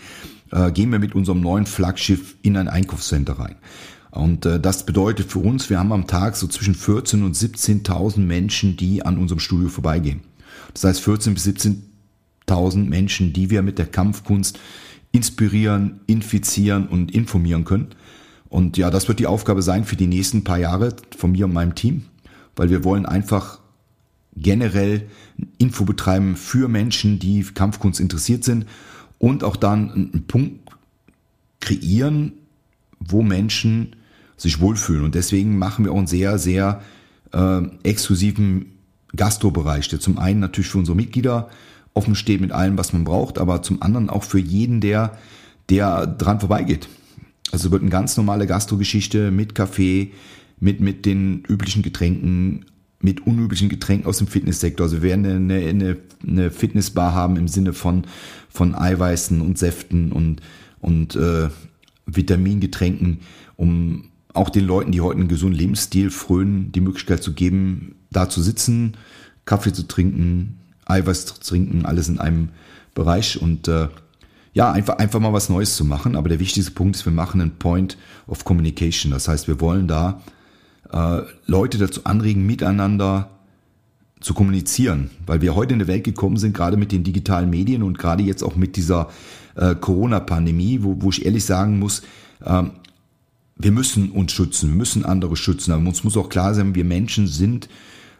äh, 0.53 0.73
gehen 0.73 0.91
wir 0.91 0.99
mit 0.99 1.15
unserem 1.15 1.41
neuen 1.41 1.67
Flaggschiff 1.67 2.37
in 2.43 2.57
ein 2.57 2.69
Einkaufscenter 2.69 3.35
rein. 3.35 3.57
Und 4.11 4.47
äh, 4.47 4.59
das 4.59 4.87
bedeutet 4.87 5.31
für 5.31 5.39
uns, 5.39 5.71
wir 5.71 5.79
haben 5.79 5.93
am 5.93 6.07
Tag 6.07 6.37
so 6.37 6.47
zwischen 6.47 6.75
14 6.75 7.23
und 7.23 7.37
17.000 7.37 8.21
Menschen, 8.21 8.77
die 8.77 9.05
an 9.05 9.19
unserem 9.19 9.39
Studio 9.39 9.69
vorbeigehen. 9.69 10.23
Das 10.73 10.85
heißt 10.85 11.01
14 11.03 11.35
bis 11.35 11.47
17.000 11.47 12.89
Menschen, 12.89 13.33
die 13.33 13.51
wir 13.51 13.63
mit 13.63 13.79
der 13.79 13.87
Kampfkunst 13.87 14.59
inspirieren, 15.13 16.01
infizieren 16.07 16.87
und 16.87 17.13
informieren 17.13 17.65
können. 17.65 17.89
Und 18.49 18.77
ja, 18.77 18.91
das 18.91 19.09
wird 19.09 19.19
die 19.19 19.27
Aufgabe 19.27 19.63
sein 19.63 19.85
für 19.85 19.97
die 19.97 20.07
nächsten 20.07 20.45
paar 20.45 20.59
Jahre 20.59 20.95
von 21.17 21.33
mir 21.33 21.47
und 21.47 21.53
meinem 21.53 21.75
Team, 21.75 22.05
weil 22.57 22.71
wir 22.71 22.85
wollen 22.85 23.07
einfach 23.07 23.61
generell 24.37 25.09
Info 25.59 25.85
betreiben 25.85 26.37
für 26.37 26.69
Menschen, 26.69 27.19
die 27.19 27.43
Kampfkunst 27.43 28.01
interessiert 28.01 28.45
sind 28.45 28.67
und 29.19 29.45
auch 29.45 29.57
dann 29.57 29.91
einen 29.93 30.27
Punkt 30.27 30.61
kreieren, 31.61 32.33
wo 32.99 33.23
Menschen 33.23 33.97
sich 34.37 34.61
wohlfühlen. 34.61 35.05
Und 35.05 35.15
deswegen 35.15 35.59
machen 35.59 35.85
wir 35.85 35.93
auch 35.93 35.99
einen 35.99 36.07
sehr, 36.07 36.39
sehr 36.39 36.83
äh, 37.33 37.63
exklusiven 37.83 38.67
Gastrobereich, 39.15 39.89
der 39.89 40.01
zum 40.01 40.19
einen 40.19 40.41
natürlich 40.41 40.71
für 40.71 40.79
unsere 40.79 40.97
Mitglieder 40.97 41.51
offen 42.01 42.15
steht 42.15 42.41
mit 42.41 42.51
allem, 42.51 42.79
was 42.79 42.95
man 42.95 43.05
braucht, 43.05 43.39
aber 43.39 43.61
zum 43.61 43.83
anderen 43.83 44.09
auch 44.09 44.25
für 44.25 44.39
jeden, 44.39 44.81
der, 44.81 45.19
der 45.69 46.07
dran 46.07 46.41
vorbeigeht. 46.41 46.89
Also 47.53 47.71
wird 47.71 47.83
eine 47.83 47.91
ganz 47.91 48.17
normale 48.17 48.47
Gastrogeschichte 48.47 49.31
mit 49.31 49.55
Kaffee, 49.55 50.13
mit, 50.61 50.81
mit 50.81 51.05
den 51.05 51.43
üblichen 51.47 51.83
Getränken, 51.83 52.65
mit 53.01 53.27
unüblichen 53.27 53.69
Getränken 53.69 54.07
aus 54.07 54.17
dem 54.17 54.29
Fitnesssektor. 54.29 54.85
Also 54.85 55.03
wir 55.03 55.11
werden 55.11 55.27
eine, 55.27 55.67
eine, 55.67 55.97
eine 56.27 56.51
Fitnessbar 56.51 57.15
haben 57.15 57.37
im 57.37 57.49
Sinne 57.49 57.75
von, 57.75 58.05
von 58.49 58.75
Eiweißen 58.75 59.43
und 59.43 59.59
Säften 59.59 60.11
und, 60.11 60.41
und 60.81 61.17
äh, 61.17 61.51
Vitamingetränken, 62.07 63.21
um 63.57 64.05
auch 64.33 64.49
den 64.49 64.65
Leuten, 64.65 64.93
die 64.93 65.03
heute 65.03 65.19
einen 65.19 65.29
gesunden 65.29 65.59
Lebensstil 65.59 66.11
frönen, 66.11 66.73
die 66.73 66.81
Möglichkeit 66.81 67.23
zu 67.23 67.35
geben, 67.35 67.97
da 68.11 68.29
zu 68.31 68.41
sitzen, 68.41 68.97
Kaffee 69.45 69.73
zu 69.73 69.87
trinken, 69.87 70.61
Eiweiß 70.91 71.27
zu 71.27 71.41
trinken, 71.41 71.87
alles 71.87 72.09
in 72.09 72.19
einem 72.19 72.51
Bereich 72.95 73.41
und 73.41 73.69
äh, 73.69 73.89
ja, 74.53 74.73
einfach, 74.73 74.99
einfach 74.99 75.21
mal 75.21 75.33
was 75.33 75.49
Neues 75.49 75.77
zu 75.77 75.85
machen. 75.85 76.17
Aber 76.17 76.29
der 76.29 76.41
wichtigste 76.41 76.73
Punkt 76.73 76.97
ist, 76.97 77.05
wir 77.05 77.13
machen 77.13 77.41
einen 77.41 77.53
Point 77.53 77.97
of 78.27 78.45
Communication. 78.45 79.13
Das 79.13 79.29
heißt, 79.29 79.47
wir 79.49 79.61
wollen 79.61 79.87
da 79.87 80.21
äh, 80.93 81.23
Leute 81.47 81.79
dazu 81.79 82.05
anregen, 82.05 82.47
miteinander 82.47 83.31
zu 84.21 84.35
kommunizieren, 84.35 85.11
weil 85.27 85.41
wir 85.41 85.55
heute 85.55 85.73
in 85.73 85.81
eine 85.81 85.89
Welt 85.89 86.05
gekommen 86.05 86.37
sind, 86.37 86.55
gerade 86.55 86.77
mit 86.77 86.93
den 86.93 87.05
digitalen 87.05 87.49
Medien 87.49 87.83
und 87.83 87.99
gerade 87.99 88.23
jetzt 88.23 88.43
auch 88.43 88.55
mit 88.55 88.77
dieser 88.77 89.09
äh, 89.55 89.75
Corona-Pandemie, 89.75 90.81
wo, 90.83 91.01
wo 91.01 91.11
ich 91.11 91.25
ehrlich 91.25 91.45
sagen 91.45 91.79
muss, 91.79 92.03
äh, 92.45 92.65
wir 93.57 93.73
müssen 93.73 94.11
uns 94.11 94.33
schützen, 94.33 94.71
wir 94.71 94.77
müssen 94.77 95.05
andere 95.05 95.37
schützen, 95.37 95.73
aber 95.73 95.87
uns 95.87 96.05
muss 96.05 96.17
auch 96.17 96.29
klar 96.29 96.55
sein, 96.55 96.75
wir 96.75 96.85
Menschen 96.85 97.27
sind 97.27 97.69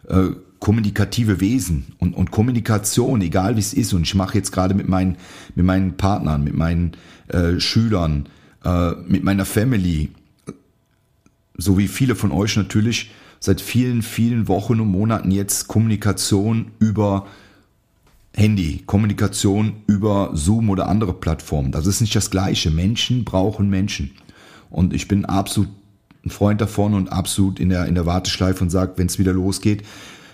äh, 0.07 0.29
kommunikative 0.61 1.41
Wesen 1.41 1.87
und, 1.97 2.15
und 2.15 2.29
Kommunikation, 2.29 3.21
egal 3.21 3.55
wie 3.55 3.59
es 3.59 3.73
ist, 3.73 3.93
und 3.93 4.03
ich 4.03 4.13
mache 4.13 4.37
jetzt 4.37 4.51
gerade 4.51 4.75
mit 4.75 4.87
meinen, 4.87 5.17
mit 5.55 5.65
meinen 5.65 5.97
Partnern, 5.97 6.43
mit 6.43 6.53
meinen 6.53 6.91
äh, 7.29 7.59
Schülern, 7.59 8.29
äh, 8.63 8.91
mit 9.07 9.23
meiner 9.23 9.45
Family, 9.45 10.11
so 11.57 11.79
wie 11.79 11.87
viele 11.87 12.15
von 12.15 12.31
euch 12.31 12.55
natürlich 12.57 13.11
seit 13.39 13.59
vielen, 13.59 14.03
vielen 14.03 14.47
Wochen 14.47 14.79
und 14.79 14.87
Monaten 14.87 15.31
jetzt 15.31 15.67
Kommunikation 15.67 16.67
über 16.77 17.25
Handy, 18.35 18.83
Kommunikation 18.85 19.81
über 19.87 20.29
Zoom 20.33 20.69
oder 20.69 20.87
andere 20.87 21.13
Plattformen. 21.13 21.71
Das 21.71 21.87
ist 21.87 22.01
nicht 22.01 22.15
das 22.15 22.29
Gleiche. 22.29 22.69
Menschen 22.69 23.25
brauchen 23.25 23.67
Menschen. 23.67 24.11
Und 24.69 24.93
ich 24.93 25.07
bin 25.07 25.25
absolut 25.25 25.69
ein 26.23 26.29
Freund 26.29 26.61
davon 26.61 26.93
und 26.93 27.11
absolut 27.11 27.59
in 27.59 27.69
der, 27.69 27.87
in 27.87 27.95
der 27.95 28.05
Warteschleife 28.05 28.63
und 28.63 28.69
sage, 28.69 28.93
wenn 28.97 29.07
es 29.07 29.17
wieder 29.17 29.33
losgeht, 29.33 29.83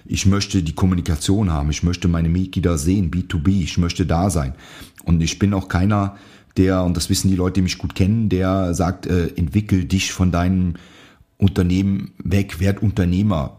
ich 0.08 0.26
möchte 0.26 0.64
die 0.64 0.76
Kommunikation 0.76 1.52
haben, 1.52 1.70
ich 1.70 1.84
möchte 1.84 2.08
meine 2.08 2.30
Mitglieder 2.30 2.78
sehen, 2.78 3.12
B2B, 3.12 3.64
ich 3.64 3.78
möchte 3.78 4.06
da 4.06 4.30
sein. 4.30 4.56
Und 5.04 5.22
ich 5.22 5.40
bin 5.40 5.54
auch 5.54 5.68
keiner, 5.68 6.18
der, 6.58 6.84
und 6.84 6.98
das 6.98 7.10
wissen 7.10 7.30
die 7.30 7.36
Leute, 7.36 7.56
die 7.56 7.62
mich 7.62 7.78
gut 7.78 7.96
kennen, 7.96 8.30
der 8.30 8.74
sagt, 8.74 9.06
äh, 9.06 9.28
entwickel 9.36 9.86
dich 9.86 10.12
von 10.12 10.32
deinem 10.32 10.76
Unternehmen 11.38 12.12
weg, 12.24 12.60
werd 12.60 12.82
Unternehmer. 12.82 13.58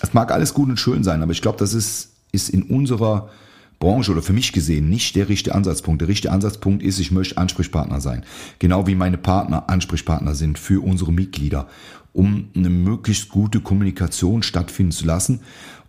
Das 0.00 0.14
mag 0.14 0.30
alles 0.30 0.54
gut 0.54 0.68
und 0.68 0.78
schön 0.78 1.02
sein, 1.02 1.22
aber 1.22 1.32
ich 1.32 1.42
glaube, 1.42 1.58
das 1.58 1.74
ist, 1.74 2.12
ist 2.32 2.48
in 2.48 2.62
unserer 2.62 3.30
Branche 3.78 4.12
oder 4.12 4.22
für 4.22 4.32
mich 4.32 4.52
gesehen 4.52 4.88
nicht 4.88 5.16
der 5.16 5.28
richtige 5.28 5.54
Ansatzpunkt. 5.54 6.00
Der 6.00 6.08
richtige 6.08 6.32
Ansatzpunkt 6.32 6.82
ist, 6.82 6.98
ich 6.98 7.10
möchte 7.10 7.36
Ansprechpartner 7.36 8.00
sein. 8.00 8.24
Genau 8.58 8.86
wie 8.86 8.94
meine 8.94 9.18
Partner 9.18 9.68
Ansprechpartner 9.68 10.34
sind 10.34 10.58
für 10.58 10.82
unsere 10.82 11.12
Mitglieder, 11.12 11.68
um 12.12 12.48
eine 12.54 12.70
möglichst 12.70 13.28
gute 13.28 13.60
Kommunikation 13.60 14.42
stattfinden 14.42 14.92
zu 14.92 15.04
lassen. 15.04 15.40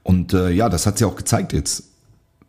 Und 0.07 0.33
äh, 0.33 0.51
ja, 0.51 0.69
das 0.69 0.85
hat 0.85 0.97
sich 0.97 1.05
auch 1.05 1.17
gezeigt 1.17 1.51
jetzt. 1.51 1.83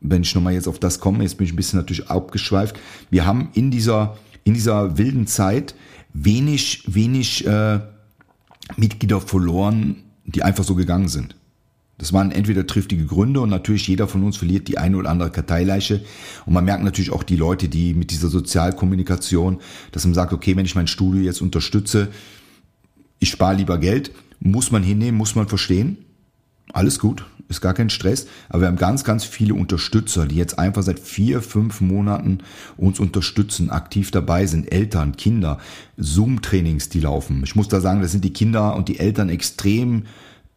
Wenn 0.00 0.23
ich 0.23 0.33
nochmal 0.33 0.53
jetzt 0.53 0.69
auf 0.69 0.79
das 0.79 1.00
komme, 1.00 1.25
jetzt 1.25 1.38
bin 1.38 1.44
ich 1.44 1.53
ein 1.53 1.57
bisschen 1.57 1.81
natürlich 1.81 2.09
abgeschweift. 2.09 2.79
Wir 3.11 3.27
haben 3.27 3.49
in 3.53 3.73
dieser, 3.73 4.16
in 4.44 4.55
dieser 4.55 4.97
wilden 4.97 5.27
Zeit 5.27 5.75
wenig, 6.12 6.85
wenig 6.87 7.44
äh, 7.49 7.81
Mitglieder 8.77 9.21
verloren, 9.21 10.05
die 10.25 10.44
einfach 10.44 10.62
so 10.62 10.77
gegangen 10.77 11.09
sind. 11.09 11.35
Das 11.99 12.12
waren 12.12 12.31
entweder 12.31 12.64
triftige 12.64 13.07
Gründe 13.07 13.40
und 13.40 13.49
natürlich 13.49 13.88
jeder 13.88 14.07
von 14.07 14.23
uns 14.23 14.37
verliert 14.37 14.68
die 14.68 14.79
eine 14.79 14.97
oder 14.97 15.11
andere 15.11 15.33
Karteileiche. 15.33 16.05
Und 16.47 16.53
man 16.53 16.64
merkt 16.64 16.85
natürlich 16.85 17.11
auch 17.11 17.25
die 17.25 17.35
Leute, 17.35 17.68
die 17.68 17.92
mit 17.92 18.12
dieser 18.12 18.29
Sozialkommunikation, 18.29 19.59
dass 19.90 20.05
man 20.05 20.14
sagt, 20.14 20.33
okay, 20.33 20.55
wenn 20.55 20.64
ich 20.64 20.77
mein 20.77 20.87
Studio 20.87 21.23
jetzt 21.23 21.42
unterstütze, 21.42 22.07
ich 23.18 23.31
spare 23.31 23.57
lieber 23.57 23.79
Geld, 23.79 24.12
muss 24.38 24.71
man 24.71 24.85
hinnehmen, 24.85 25.18
muss 25.18 25.35
man 25.35 25.49
verstehen. 25.49 26.05
Alles 26.72 26.98
gut, 26.98 27.24
ist 27.48 27.61
gar 27.61 27.74
kein 27.74 27.90
Stress. 27.90 28.26
Aber 28.48 28.62
wir 28.62 28.68
haben 28.68 28.76
ganz, 28.76 29.04
ganz 29.04 29.24
viele 29.24 29.54
Unterstützer, 29.54 30.26
die 30.26 30.37
jetzt 30.37 30.59
einfach 30.59 30.83
seit 30.83 30.98
vier, 30.98 31.40
fünf 31.42 31.81
Monaten 31.81 32.38
uns 32.76 33.00
unterstützen, 33.00 33.70
aktiv 33.70 34.11
dabei 34.11 34.46
sind. 34.46 34.70
Eltern, 34.70 35.16
Kinder, 35.16 35.59
Zoom-Trainings, 35.96 36.88
die 36.88 37.00
laufen. 37.00 37.42
Ich 37.44 37.57
muss 37.57 37.68
da 37.68 37.81
sagen, 37.81 38.02
das 38.02 38.12
sind 38.12 38.24
die 38.24 38.33
Kinder 38.33 38.76
und 38.76 38.88
die 38.88 38.98
Eltern 38.98 39.28
extrem 39.28 40.04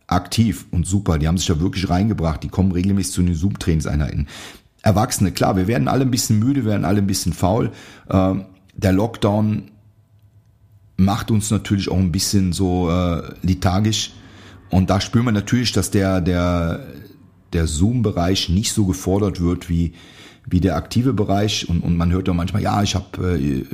aktiv 0.08 0.66
und 0.72 0.86
super. 0.86 1.18
Die 1.18 1.28
haben 1.28 1.38
sich 1.38 1.48
da 1.48 1.60
wirklich 1.60 1.90
reingebracht. 1.90 2.44
Die 2.44 2.50
kommen 2.50 2.72
regelmäßig 2.72 3.14
zu 3.14 3.22
den 3.22 3.36
Zoom-Trainingseinheiten. 3.36 4.28
Erwachsene, 4.82 5.32
klar, 5.32 5.56
wir 5.56 5.68
werden 5.68 5.88
alle 5.88 6.04
ein 6.04 6.12
bisschen 6.12 6.40
müde, 6.40 6.66
werden 6.66 6.86
alle 6.86 7.00
ein 7.00 7.08
bisschen 7.08 7.34
faul. 7.34 7.72
Ähm, 8.10 8.46
der 8.76 8.92
Lockdown 8.92 9.72
macht 10.98 11.32
uns 11.32 11.52
natürlich 11.52 11.90
auch 11.90 11.98
ein 11.98 12.12
bisschen 12.12 12.52
so 12.52 12.90
äh, 12.90 13.34
lethargisch 13.44 14.12
und 14.72 14.90
da 14.90 15.02
spüren 15.02 15.26
wir 15.26 15.32
natürlich, 15.34 15.74
dass 15.74 15.92
der, 15.92 16.22
der, 16.22 16.88
der 17.54 17.68
Zoom-Bereich 17.68 18.50
nicht 18.50 18.72
so 18.72 18.86
gefordert 18.86 19.42
wird 19.42 19.70
wie, 19.70 19.94
wie 20.48 20.62
der 20.62 20.78
aktive 20.78 21.12
Bereich. 21.14 21.68
Und, 21.68 21.82
und 21.82 21.98
man 21.98 22.12
hört 22.12 22.30
ja 22.30 22.34
manchmal, 22.34 22.64
ja, 22.64 22.82
ich 22.82 22.96
habe 22.96 23.38
äh, 23.38 23.66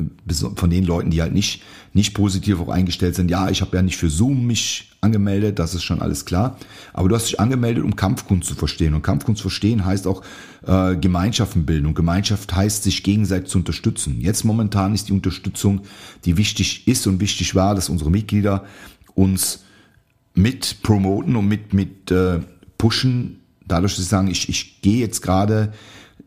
von 0.56 0.70
den 0.72 0.84
Leuten, 0.84 1.12
die 1.12 1.22
halt 1.22 1.34
nicht, 1.34 1.62
nicht 1.94 2.16
positiv 2.16 2.60
auch 2.60 2.70
eingestellt 2.70 3.16
sind, 3.16 3.30
ja, 3.30 3.50
ich 3.50 3.62
habe 3.62 3.78
ja 3.78 3.84
nicht 3.84 3.98
für 3.98 4.10
Zoom 4.10 4.48
mich 4.48 4.92
angemeldet, 5.00 5.60
das 5.60 5.76
ist 5.76 5.84
schon 5.84 6.02
alles 6.02 6.26
klar. 6.26 6.58
Aber 6.94 7.08
du 7.08 7.16
hast 7.16 7.28
dich 7.28 7.40
angemeldet, 7.40 7.84
um 7.84 7.96
Kampfkunst 7.96 8.48
zu 8.48 8.56
verstehen. 8.56 8.96
Und 8.96 9.04
Kampfkunst 9.04 9.42
verstehen 9.42 9.86
heißt 9.86 10.08
auch 10.08 10.24
äh, 10.66 10.96
Gemeinschaften 10.96 11.68
bilden. 11.68 11.86
Und 11.86 11.94
Gemeinschaft 11.94 12.56
heißt, 12.56 12.82
sich 12.82 13.04
gegenseitig 13.04 13.50
zu 13.50 13.60
unterstützen. 13.60 14.20
Jetzt 14.20 14.46
momentan 14.46 14.96
ist 14.96 15.10
die 15.10 15.14
Unterstützung, 15.14 15.82
die 16.26 16.38
wichtig 16.38 16.88
ist 16.88 17.06
und 17.06 17.22
wichtig 17.22 17.54
war, 17.54 17.76
dass 17.76 17.88
unsere 17.88 18.10
Mitglieder 18.10 18.66
uns 19.14 19.64
mit 20.38 20.84
promoten 20.84 21.36
und 21.36 21.48
mit, 21.48 21.74
mit 21.74 22.12
äh, 22.12 22.40
pushen, 22.78 23.40
dadurch, 23.66 23.96
dass 23.96 24.04
sie 24.04 24.10
sagen, 24.10 24.28
ich, 24.28 24.48
ich 24.50 24.82
gehe 24.82 25.00
jetzt 25.00 25.22
gerade 25.22 25.74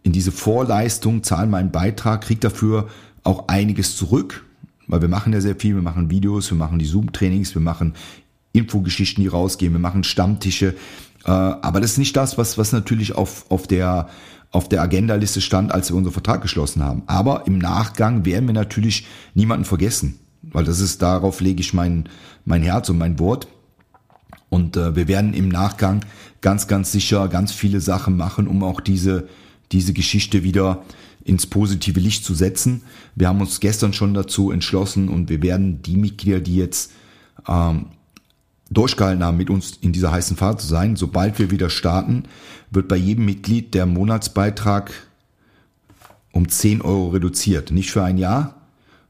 in 0.03 0.13
diese 0.13 0.33
Vorleistung, 0.33 1.23
zahle 1.23 1.47
meinen 1.47 1.71
Beitrag, 1.71 2.23
kriege 2.23 2.41
dafür 2.41 2.89
auch 3.23 3.49
einiges 3.49 3.97
zurück, 3.97 4.45
weil 4.89 5.01
wir 5.01 5.09
machen 5.09 5.33
ja 5.33 5.41
sehr 5.41 5.57
viel, 5.57 5.75
wir 5.75 5.83
machen 5.83 6.11
Videos, 6.11 6.51
wir 6.51 6.59
machen 6.59 6.79
die 6.79 6.87
Zoom-Trainings, 6.87 7.55
wir 7.55 7.63
machen 7.63 7.95
Infogeschichten, 8.53 9.23
die 9.23 9.29
rausgehen, 9.29 9.73
wir 9.73 9.81
machen 9.81 10.03
Stammtische, 10.03 10.75
äh, 11.25 11.31
aber 11.31 11.81
das 11.81 11.93
ist 11.93 11.99
nicht 11.99 12.17
das, 12.17 12.37
was, 12.37 12.59
was 12.59 12.73
natürlich 12.73 13.15
auf, 13.15 13.51
auf 13.51 13.67
der 13.67 14.09
auf 14.53 14.69
der 14.69 14.83
Agenda-Liste 14.83 15.41
stand, 15.41 15.71
als 15.71 15.91
wir 15.91 15.97
unseren 15.97 16.13
Vertrag 16.13 16.43
geschlossen 16.43 16.83
haben. 16.83 17.05
Aber 17.07 17.47
im 17.47 17.59
Nachgang 17.59 18.25
werden 18.25 18.49
wir 18.49 18.53
natürlich 18.53 19.07
niemanden 19.35 19.65
vergessen, 19.65 20.19
weil 20.43 20.65
das 20.65 20.81
ist, 20.81 21.03
darauf 21.03 21.41
lege 21.41 21.61
ich 21.61 21.73
mein, 21.73 22.09
mein 22.45 22.63
Herz 22.63 22.89
und 22.89 22.99
mein 22.99 23.21
Wort. 23.21 23.47
Und 24.51 24.77
äh, 24.77 24.95
wir 24.95 25.09
werden 25.09 25.33
im 25.33 25.49
Nachgang 25.49 26.05
ganz, 26.43 26.67
ganz 26.67 26.93
sicher 26.93 27.29
ganz 27.29 27.53
viele 27.53 27.81
Sachen 27.81 28.17
machen, 28.17 28.47
um 28.47 28.63
auch 28.63 28.81
diese, 28.81 29.29
diese 29.73 29.95
Geschichte 29.95 30.43
wieder 30.43 30.85
ins 31.25 31.47
positive 31.47 32.01
Licht 32.01 32.25
zu 32.25 32.35
setzen. 32.35 32.83
Wir 33.15 33.29
haben 33.29 33.41
uns 33.41 33.61
gestern 33.61 33.93
schon 33.93 34.13
dazu 34.13 34.51
entschlossen 34.51 35.09
und 35.09 35.31
wir 35.31 35.43
werden 35.43 35.81
die 35.83 35.97
Mitglieder, 35.97 36.41
die 36.41 36.57
jetzt 36.57 36.93
ähm, 37.49 37.87
durchgehalten 38.71 39.25
haben, 39.25 39.37
mit 39.37 39.51
uns 39.51 39.79
in 39.81 39.93
dieser 39.93 40.13
heißen 40.13 40.37
Fahrt 40.37 40.61
zu 40.61 40.67
sein, 40.67 40.97
sobald 40.97 41.39
wir 41.39 41.51
wieder 41.51 41.71
starten, 41.71 42.25
wird 42.71 42.89
bei 42.89 42.97
jedem 42.97 43.25
Mitglied 43.25 43.75
der 43.75 43.87
Monatsbeitrag 43.87 44.93
um 46.33 46.49
10 46.49 46.81
Euro 46.81 47.09
reduziert. 47.09 47.71
Nicht 47.73 47.91
für 47.91 48.05
ein 48.05 48.17
Jahr, 48.17 48.55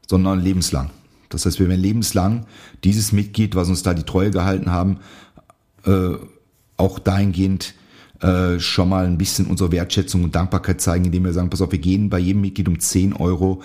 sondern 0.07 0.41
lebenslang. 0.41 0.89
Das 1.29 1.45
heißt, 1.45 1.59
wir 1.59 1.69
werden 1.69 1.81
lebenslang 1.81 2.45
dieses 2.83 3.11
Mitglied, 3.11 3.55
was 3.55 3.69
uns 3.69 3.83
da 3.83 3.93
die 3.93 4.03
Treue 4.03 4.31
gehalten 4.31 4.71
haben, 4.71 4.97
äh, 5.85 6.15
auch 6.77 6.99
dahingehend 6.99 7.75
äh, 8.21 8.59
schon 8.59 8.89
mal 8.89 9.05
ein 9.05 9.17
bisschen 9.17 9.47
unsere 9.47 9.71
Wertschätzung 9.71 10.23
und 10.23 10.35
Dankbarkeit 10.35 10.81
zeigen, 10.81 11.05
indem 11.05 11.25
wir 11.25 11.33
sagen, 11.33 11.49
pass 11.49 11.61
auf, 11.61 11.71
wir 11.71 11.79
gehen 11.79 12.09
bei 12.09 12.19
jedem 12.19 12.41
Mitglied 12.41 12.67
um 12.67 12.79
10 12.79 13.13
Euro 13.13 13.61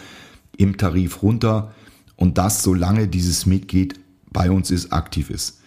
im 0.56 0.76
Tarif 0.76 1.22
runter 1.22 1.74
und 2.16 2.38
das 2.38 2.62
solange 2.62 3.08
dieses 3.08 3.46
Mitglied 3.46 4.00
bei 4.32 4.50
uns 4.50 4.70
ist, 4.70 4.92
aktiv 4.92 5.30
ist. 5.30 5.60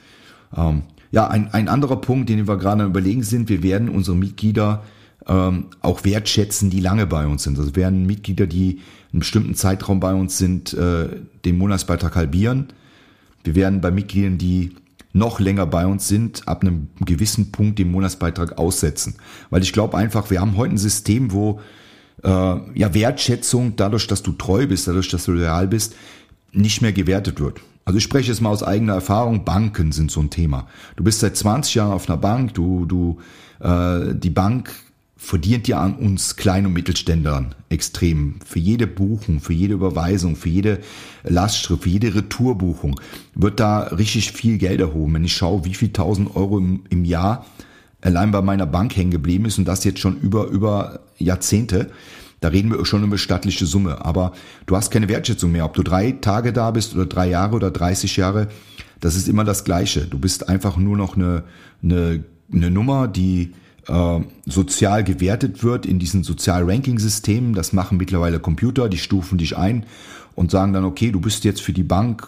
Ähm, 0.55 0.83
ja, 1.11 1.27
ein, 1.27 1.53
ein 1.53 1.67
anderer 1.67 1.97
Punkt, 1.97 2.29
den 2.29 2.47
wir 2.47 2.57
gerade 2.57 2.85
überlegen 2.85 3.23
sind, 3.23 3.49
wir 3.49 3.63
werden 3.63 3.89
unsere 3.89 4.15
Mitglieder 4.15 4.83
ähm, 5.27 5.65
auch 5.81 6.03
wertschätzen, 6.03 6.69
die 6.69 6.79
lange 6.79 7.05
bei 7.07 7.27
uns 7.27 7.43
sind. 7.43 7.57
Also 7.57 7.75
werden 7.75 8.05
Mitglieder, 8.05 8.47
die 8.47 8.79
einen 9.11 9.19
bestimmten 9.19 9.55
Zeitraum 9.55 9.99
bei 9.99 10.13
uns 10.13 10.37
sind, 10.37 10.73
äh, 10.73 11.09
den 11.45 11.57
Monatsbeitrag 11.57 12.15
halbieren 12.15 12.67
Wir 13.43 13.55
werden 13.55 13.81
bei 13.81 13.91
Mitgliedern, 13.91 14.37
die 14.37 14.75
noch 15.11 15.39
länger 15.39 15.65
bei 15.65 15.85
uns 15.85 16.07
sind, 16.07 16.47
ab 16.47 16.61
einem 16.61 16.89
gewissen 16.99 17.51
Punkt 17.51 17.79
den 17.79 17.91
Monatsbeitrag 17.91 18.57
aussetzen. 18.57 19.15
Weil 19.49 19.63
ich 19.63 19.73
glaube 19.73 19.97
einfach, 19.97 20.29
wir 20.29 20.41
haben 20.41 20.55
heute 20.55 20.75
ein 20.75 20.77
System, 20.77 21.31
wo 21.31 21.59
äh, 22.23 22.29
ja 22.29 22.93
Wertschätzung 22.93 23.75
dadurch, 23.75 24.07
dass 24.07 24.21
du 24.21 24.33
treu 24.33 24.67
bist, 24.67 24.87
dadurch, 24.87 25.09
dass 25.09 25.25
du 25.25 25.31
loyal 25.31 25.67
bist, 25.67 25.95
nicht 26.51 26.81
mehr 26.81 26.93
gewertet 26.93 27.39
wird. 27.39 27.61
Also 27.85 27.97
ich 27.97 28.03
spreche 28.03 28.29
jetzt 28.29 28.41
mal 28.41 28.49
aus 28.49 28.61
eigener 28.61 28.93
Erfahrung, 28.93 29.45
Banken 29.45 29.91
sind 29.91 30.11
so 30.11 30.19
ein 30.19 30.29
Thema. 30.29 30.67
Du 30.95 31.03
bist 31.03 31.21
seit 31.21 31.35
20 31.35 31.75
Jahren 31.75 31.91
auf 31.91 32.07
einer 32.07 32.17
Bank, 32.17 32.53
du, 32.53 32.85
du, 32.85 33.17
äh, 33.59 34.13
die 34.13 34.29
Bank 34.29 34.71
verdient 35.21 35.67
ja 35.67 35.81
an 35.81 35.95
uns 35.95 36.37
Klein- 36.37 36.65
und 36.65 36.71
Mittelständlern 36.71 37.53
extrem. 37.67 38.35
Für 38.45 38.57
jede 38.57 38.87
Buchung, 38.87 39.41
für 39.41 39.51
jede 39.51 39.73
Überweisung, 39.73 40.37
für 40.37 40.47
jede 40.47 40.79
Lastschrift, 41.23 41.83
für 41.83 41.89
jede 41.89 42.15
Retourbuchung 42.15 42.99
wird 43.35 43.59
da 43.59 43.81
richtig 43.81 44.31
viel 44.31 44.57
Geld 44.57 44.79
erhoben. 44.79 45.13
Wenn 45.13 45.25
ich 45.25 45.35
schaue, 45.35 45.65
wie 45.65 45.73
viel 45.73 45.91
tausend 45.91 46.35
Euro 46.37 46.57
im, 46.57 46.83
im 46.89 47.03
Jahr 47.03 47.45
allein 48.01 48.31
bei 48.31 48.41
meiner 48.41 48.65
Bank 48.65 48.95
hängen 48.95 49.11
geblieben 49.11 49.43
ist 49.43 49.57
und 49.57 49.65
das 49.65 49.83
jetzt 49.83 49.99
schon 49.99 50.17
über, 50.21 50.47
über 50.47 51.01
Jahrzehnte, 51.17 51.91
da 52.39 52.47
reden 52.47 52.71
wir 52.71 52.83
schon 52.85 53.03
über 53.03 53.17
stattliche 53.17 53.65
Summe. 53.65 54.05
Aber 54.05 54.31
du 54.67 54.77
hast 54.77 54.89
keine 54.89 55.09
Wertschätzung 55.09 55.51
mehr. 55.51 55.65
Ob 55.65 55.73
du 55.73 55.83
drei 55.83 56.13
Tage 56.13 56.53
da 56.53 56.71
bist 56.71 56.95
oder 56.95 57.05
drei 57.05 57.27
Jahre 57.27 57.57
oder 57.57 57.71
30 57.71 58.15
Jahre, 58.15 58.47
das 59.01 59.17
ist 59.17 59.27
immer 59.27 59.43
das 59.43 59.65
Gleiche. 59.65 60.07
Du 60.07 60.17
bist 60.17 60.47
einfach 60.47 60.77
nur 60.77 60.95
noch 60.95 61.17
eine, 61.17 61.43
eine, 61.83 62.23
eine 62.53 62.71
Nummer, 62.71 63.09
die 63.09 63.51
äh, 63.89 64.19
sozial 64.45 65.03
gewertet 65.03 65.63
wird 65.63 65.85
in 65.85 65.99
diesen 65.99 66.23
Sozial-Ranking-Systemen. 66.23 67.53
Das 67.53 67.73
machen 67.73 67.97
mittlerweile 67.97 68.39
Computer, 68.39 68.87
die 68.87 68.97
stufen 68.97 69.37
dich 69.37 69.57
ein 69.57 69.85
und 70.35 70.51
sagen 70.51 70.73
dann, 70.73 70.85
okay, 70.85 71.11
du 71.11 71.19
bist 71.19 71.43
jetzt 71.43 71.61
für 71.61 71.73
die 71.73 71.83
Bank 71.83 72.27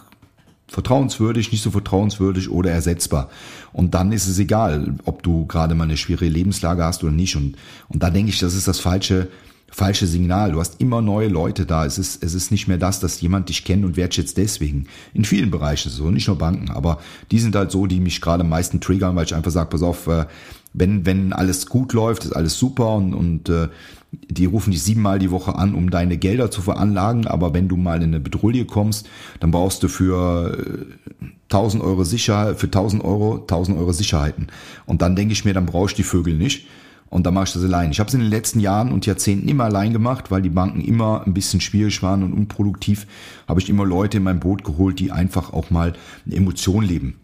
vertrauenswürdig, 0.68 1.52
nicht 1.52 1.62
so 1.62 1.70
vertrauenswürdig 1.70 2.50
oder 2.50 2.70
ersetzbar. 2.70 3.30
Und 3.72 3.94
dann 3.94 4.10
ist 4.10 4.26
es 4.26 4.38
egal, 4.38 4.96
ob 5.04 5.22
du 5.22 5.46
gerade 5.46 5.74
mal 5.74 5.84
eine 5.84 5.96
schwierige 5.96 6.32
Lebenslage 6.32 6.82
hast 6.82 7.04
oder 7.04 7.12
nicht. 7.12 7.36
Und, 7.36 7.56
und 7.88 8.02
da 8.02 8.10
denke 8.10 8.30
ich, 8.30 8.38
das 8.38 8.54
ist 8.54 8.66
das 8.66 8.80
falsche, 8.80 9.28
falsche 9.70 10.06
Signal. 10.06 10.52
Du 10.52 10.60
hast 10.60 10.80
immer 10.80 11.02
neue 11.02 11.28
Leute 11.28 11.66
da. 11.66 11.84
Es 11.84 11.98
ist, 11.98 12.24
es 12.24 12.34
ist 12.34 12.50
nicht 12.50 12.68
mehr 12.68 12.78
das, 12.78 13.00
dass 13.00 13.20
jemand 13.20 13.50
dich 13.50 13.64
kennt 13.64 13.84
und 13.84 13.96
wertschätzt 13.96 14.36
deswegen. 14.38 14.86
In 15.12 15.24
vielen 15.24 15.50
Bereichen 15.50 15.90
so, 15.90 16.10
nicht 16.10 16.26
nur 16.26 16.38
Banken. 16.38 16.70
Aber 16.70 17.00
die 17.30 17.38
sind 17.38 17.54
halt 17.54 17.70
so, 17.70 17.86
die 17.86 18.00
mich 18.00 18.20
gerade 18.20 18.42
am 18.42 18.48
meisten 18.48 18.80
triggern, 18.80 19.14
weil 19.14 19.26
ich 19.26 19.34
einfach 19.34 19.50
sage, 19.50 19.68
pass 19.68 19.82
auf, 19.82 20.06
äh, 20.06 20.24
wenn, 20.74 21.06
wenn 21.06 21.32
alles 21.32 21.66
gut 21.66 21.92
läuft, 21.92 22.24
ist 22.24 22.32
alles 22.32 22.58
super 22.58 22.94
und, 22.94 23.14
und 23.14 23.48
äh, 23.48 23.68
die 24.12 24.44
rufen 24.44 24.70
dich 24.70 24.82
siebenmal 24.82 25.18
die 25.18 25.30
Woche 25.30 25.54
an, 25.54 25.74
um 25.74 25.90
deine 25.90 26.18
Gelder 26.18 26.50
zu 26.50 26.60
veranlagen, 26.60 27.26
aber 27.26 27.54
wenn 27.54 27.68
du 27.68 27.76
mal 27.76 27.96
in 27.96 28.10
eine 28.10 28.20
Bedrulle 28.20 28.64
kommst, 28.64 29.08
dann 29.40 29.50
brauchst 29.50 29.82
du 29.82 29.88
für 29.88 30.86
äh, 31.20 31.26
1000 31.44 31.82
Euro 31.82 32.04
Sicherheit, 32.04 32.58
für 32.58 32.66
1000 32.66 33.04
Euro 33.04 33.40
1000 33.40 33.78
Euro 33.78 33.92
Sicherheiten. 33.92 34.48
Und 34.86 35.02
dann 35.02 35.16
denke 35.16 35.32
ich 35.32 35.44
mir, 35.44 35.54
dann 35.54 35.66
brauche 35.66 35.90
ich 35.90 35.94
die 35.94 36.02
Vögel 36.02 36.34
nicht. 36.34 36.66
Und 37.08 37.26
dann 37.26 37.34
mache 37.34 37.44
ich 37.44 37.52
das 37.52 37.62
allein. 37.62 37.90
Ich 37.90 38.00
habe 38.00 38.08
es 38.08 38.14
in 38.14 38.20
den 38.20 38.30
letzten 38.30 38.58
Jahren 38.58 38.90
und 38.90 39.04
Jahrzehnten 39.04 39.46
immer 39.46 39.64
allein 39.64 39.92
gemacht, 39.92 40.30
weil 40.30 40.40
die 40.40 40.48
Banken 40.48 40.80
immer 40.80 41.26
ein 41.26 41.34
bisschen 41.34 41.60
schwierig 41.60 42.02
waren 42.02 42.22
und 42.22 42.32
unproduktiv. 42.32 43.06
Habe 43.46 43.60
ich 43.60 43.68
immer 43.68 43.84
Leute 43.84 44.16
in 44.16 44.22
mein 44.22 44.40
Boot 44.40 44.64
geholt, 44.64 44.98
die 44.98 45.12
einfach 45.12 45.52
auch 45.52 45.68
mal 45.68 45.92
eine 46.24 46.36
Emotion 46.36 46.82
leben. 46.82 47.16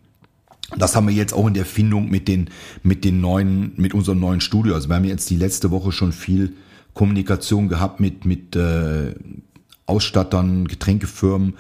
Das 0.77 0.95
haben 0.95 1.09
wir 1.09 1.15
jetzt 1.15 1.33
auch 1.33 1.47
in 1.47 1.55
der 1.55 1.65
Findung 1.65 2.11
mit 2.11 2.29
den, 2.29 2.51
mit 2.83 3.05
den 3.05 3.21
neuen, 3.21 3.73
mit 3.77 3.95
unserem 3.95 4.21
neuen 4.21 4.41
Studio. 4.41 4.75
Also 4.75 4.89
wir 4.89 4.97
haben 4.97 5.05
jetzt 5.05 5.31
die 5.31 5.37
letzte 5.37 5.71
Woche 5.71 5.93
schon 5.93 6.13
viel 6.13 6.55
Kommunikation 6.93 7.69
gehabt 7.69 8.01
mit, 8.01 8.25
mit 8.25 8.55
äh, 8.55 9.15
Ausstattern, 9.87 10.69
Getränkefirmen 10.69 11.55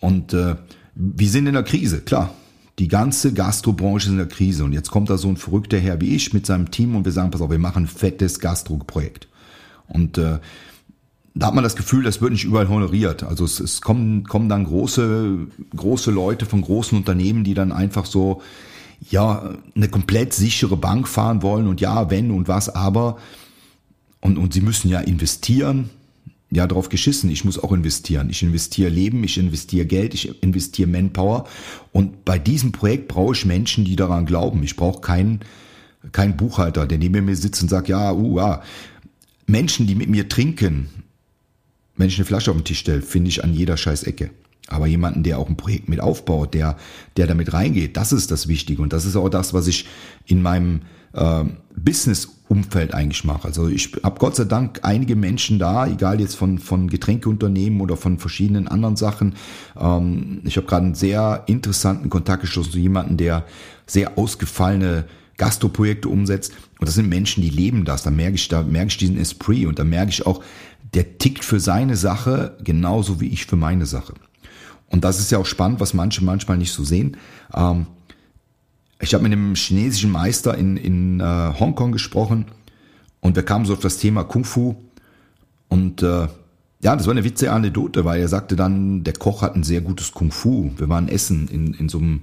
und 0.00 0.32
äh, 0.32 0.56
wir 0.94 1.28
sind 1.28 1.46
in 1.46 1.54
der 1.54 1.62
Krise, 1.62 2.00
klar. 2.00 2.34
Die 2.78 2.88
ganze 2.88 3.32
Gastrobranche 3.32 4.06
ist 4.06 4.12
in 4.12 4.18
der 4.18 4.28
Krise 4.28 4.64
und 4.64 4.72
jetzt 4.72 4.90
kommt 4.90 5.08
da 5.08 5.16
so 5.16 5.28
ein 5.28 5.38
verrückter 5.38 5.78
Herr 5.78 6.00
wie 6.00 6.14
ich 6.14 6.34
mit 6.34 6.44
seinem 6.44 6.70
Team 6.70 6.94
und 6.94 7.06
wir 7.06 7.12
sagen, 7.12 7.30
pass 7.30 7.40
auf, 7.40 7.50
wir 7.50 7.58
machen 7.58 7.84
ein 7.84 7.88
fettes 7.88 8.38
Gastro-Projekt. 8.38 9.28
Und 9.88 10.18
äh, 10.18 10.38
da 11.38 11.48
hat 11.48 11.54
man 11.54 11.64
das 11.64 11.76
Gefühl, 11.76 12.02
das 12.02 12.22
wird 12.22 12.32
nicht 12.32 12.44
überall 12.44 12.68
honoriert. 12.68 13.22
Also 13.22 13.44
es, 13.44 13.60
es 13.60 13.82
kommen, 13.82 14.24
kommen 14.24 14.48
dann 14.48 14.64
große, 14.64 15.36
große 15.76 16.10
Leute 16.10 16.46
von 16.46 16.62
großen 16.62 16.96
Unternehmen, 16.96 17.44
die 17.44 17.52
dann 17.52 17.72
einfach 17.72 18.06
so, 18.06 18.40
ja, 19.10 19.54
eine 19.74 19.88
komplett 19.88 20.32
sichere 20.32 20.78
Bank 20.78 21.06
fahren 21.06 21.42
wollen 21.42 21.66
und 21.66 21.82
ja, 21.82 22.08
wenn 22.08 22.30
und 22.30 22.48
was, 22.48 22.70
aber, 22.70 23.18
und, 24.22 24.38
und 24.38 24.54
sie 24.54 24.62
müssen 24.62 24.88
ja 24.88 25.00
investieren. 25.00 25.90
Ja, 26.48 26.68
drauf 26.68 26.88
geschissen. 26.88 27.28
Ich 27.28 27.44
muss 27.44 27.58
auch 27.58 27.72
investieren. 27.72 28.30
Ich 28.30 28.40
investiere 28.42 28.88
Leben, 28.88 29.24
ich 29.24 29.36
investiere 29.36 29.84
Geld, 29.84 30.14
ich 30.14 30.42
investiere 30.44 30.88
Manpower. 30.88 31.44
Und 31.92 32.24
bei 32.24 32.38
diesem 32.38 32.70
Projekt 32.70 33.08
brauche 33.08 33.34
ich 33.34 33.44
Menschen, 33.44 33.84
die 33.84 33.96
daran 33.96 34.26
glauben. 34.26 34.62
Ich 34.62 34.76
brauche 34.76 35.00
keinen, 35.00 35.40
keinen 36.12 36.36
Buchhalter, 36.36 36.86
der 36.86 36.98
neben 36.98 37.24
mir 37.24 37.34
sitzt 37.34 37.62
und 37.62 37.68
sagt, 37.68 37.88
ja, 37.88 38.12
uh, 38.12 38.38
ja. 38.38 38.62
Menschen, 39.48 39.88
die 39.88 39.96
mit 39.96 40.08
mir 40.08 40.28
trinken, 40.28 40.88
wenn 41.96 42.08
ich 42.08 42.18
eine 42.18 42.24
Flasche 42.24 42.50
auf 42.50 42.56
den 42.56 42.64
Tisch 42.64 42.80
stelle, 42.80 43.02
finde 43.02 43.28
ich 43.28 43.44
an 43.44 43.52
jeder 43.52 43.76
scheiß 43.76 44.04
Ecke. 44.04 44.30
Aber 44.68 44.86
jemanden, 44.86 45.22
der 45.22 45.38
auch 45.38 45.48
ein 45.48 45.56
Projekt 45.56 45.88
mit 45.88 46.00
aufbaut, 46.00 46.54
der, 46.54 46.76
der 47.16 47.26
damit 47.26 47.52
reingeht, 47.52 47.96
das 47.96 48.12
ist 48.12 48.30
das 48.30 48.48
Wichtige. 48.48 48.82
Und 48.82 48.92
das 48.92 49.04
ist 49.04 49.16
auch 49.16 49.28
das, 49.28 49.54
was 49.54 49.68
ich 49.68 49.86
in 50.26 50.42
meinem 50.42 50.82
äh, 51.12 51.44
Business-Umfeld 51.76 52.92
eigentlich 52.92 53.24
mache. 53.24 53.46
Also 53.46 53.68
ich 53.68 53.92
habe 54.02 54.18
Gott 54.18 54.34
sei 54.34 54.44
Dank 54.44 54.80
einige 54.82 55.14
Menschen 55.14 55.58
da, 55.58 55.86
egal 55.86 56.20
jetzt 56.20 56.34
von, 56.34 56.58
von 56.58 56.88
Getränkeunternehmen 56.88 57.80
oder 57.80 57.96
von 57.96 58.18
verschiedenen 58.18 58.66
anderen 58.66 58.96
Sachen. 58.96 59.34
Ähm, 59.78 60.40
ich 60.44 60.56
habe 60.56 60.66
gerade 60.66 60.86
einen 60.86 60.94
sehr 60.94 61.44
interessanten 61.46 62.10
Kontakt 62.10 62.42
geschlossen 62.42 62.72
zu 62.72 62.78
jemandem, 62.78 63.18
der 63.18 63.44
sehr 63.86 64.18
ausgefallene 64.18 65.04
Gastroprojekte 65.36 66.08
umsetzt. 66.08 66.54
Und 66.78 66.88
das 66.88 66.94
sind 66.94 67.08
Menschen, 67.08 67.42
die 67.42 67.50
leben 67.50 67.84
das. 67.84 68.02
Da 68.02 68.10
merke 68.10 68.34
ich, 68.34 68.48
da 68.48 68.62
merke 68.62 68.88
ich 68.88 68.96
diesen 68.96 69.18
Esprit 69.18 69.66
und 69.66 69.78
da 69.78 69.84
merke 69.84 70.10
ich 70.10 70.26
auch, 70.26 70.42
der 70.94 71.18
tickt 71.18 71.44
für 71.44 71.60
seine 71.60 71.96
Sache 71.96 72.56
genauso 72.62 73.20
wie 73.20 73.28
ich 73.28 73.46
für 73.46 73.56
meine 73.56 73.86
Sache. 73.86 74.14
Und 74.88 75.04
das 75.04 75.18
ist 75.18 75.30
ja 75.30 75.38
auch 75.38 75.46
spannend, 75.46 75.80
was 75.80 75.94
manche 75.94 76.24
manchmal 76.24 76.58
nicht 76.58 76.72
so 76.72 76.84
sehen. 76.84 77.16
Ähm, 77.54 77.86
ich 79.00 79.12
habe 79.12 79.24
mit 79.24 79.32
einem 79.32 79.54
chinesischen 79.54 80.10
Meister 80.10 80.56
in, 80.56 80.76
in 80.76 81.20
äh, 81.20 81.52
Hongkong 81.58 81.92
gesprochen 81.92 82.46
und 83.20 83.36
wir 83.36 83.42
kamen 83.42 83.66
so 83.66 83.74
auf 83.74 83.80
das 83.80 83.98
Thema 83.98 84.24
Kung 84.24 84.44
Fu. 84.44 84.76
Und 85.68 86.02
äh, 86.02 86.28
ja, 86.82 86.94
das 86.94 87.06
war 87.06 87.12
eine 87.12 87.24
witzige 87.24 87.52
Anekdote, 87.52 88.04
weil 88.04 88.20
er 88.20 88.28
sagte 88.28 88.56
dann, 88.56 89.02
der 89.02 89.14
Koch 89.14 89.42
hat 89.42 89.56
ein 89.56 89.64
sehr 89.64 89.80
gutes 89.80 90.12
Kung 90.12 90.30
Fu. 90.30 90.70
Wir 90.76 90.88
waren 90.88 91.08
essen 91.08 91.48
in, 91.48 91.74
in 91.74 91.88
so 91.88 91.98
einem 91.98 92.22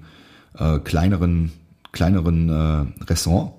äh, 0.58 0.80
kleineren, 0.80 1.52
kleineren 1.92 2.50
äh, 2.50 3.04
Restaurant. 3.04 3.54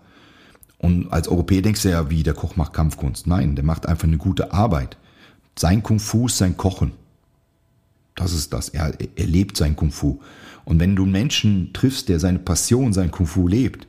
Und 0.84 1.10
als 1.14 1.28
Europäer 1.28 1.62
denkst 1.62 1.80
du 1.80 1.88
ja, 1.88 2.10
wie 2.10 2.22
der 2.22 2.34
Koch 2.34 2.56
macht 2.56 2.74
Kampfkunst. 2.74 3.26
Nein, 3.26 3.56
der 3.56 3.64
macht 3.64 3.86
einfach 3.86 4.06
eine 4.06 4.18
gute 4.18 4.52
Arbeit. 4.52 4.98
Sein 5.58 5.82
Kung 5.82 5.98
Fu 5.98 6.26
ist 6.26 6.36
sein 6.36 6.58
Kochen. 6.58 6.92
Das 8.14 8.34
ist 8.34 8.52
das. 8.52 8.68
Er, 8.68 8.92
er 9.16 9.26
lebt 9.26 9.56
sein 9.56 9.76
Kung 9.76 9.90
Fu. 9.90 10.20
Und 10.66 10.80
wenn 10.80 10.94
du 10.94 11.04
einen 11.04 11.12
Menschen 11.12 11.70
triffst, 11.72 12.10
der 12.10 12.20
seine 12.20 12.38
Passion, 12.38 12.92
sein 12.92 13.10
Kung 13.10 13.24
Fu 13.26 13.48
lebt, 13.48 13.86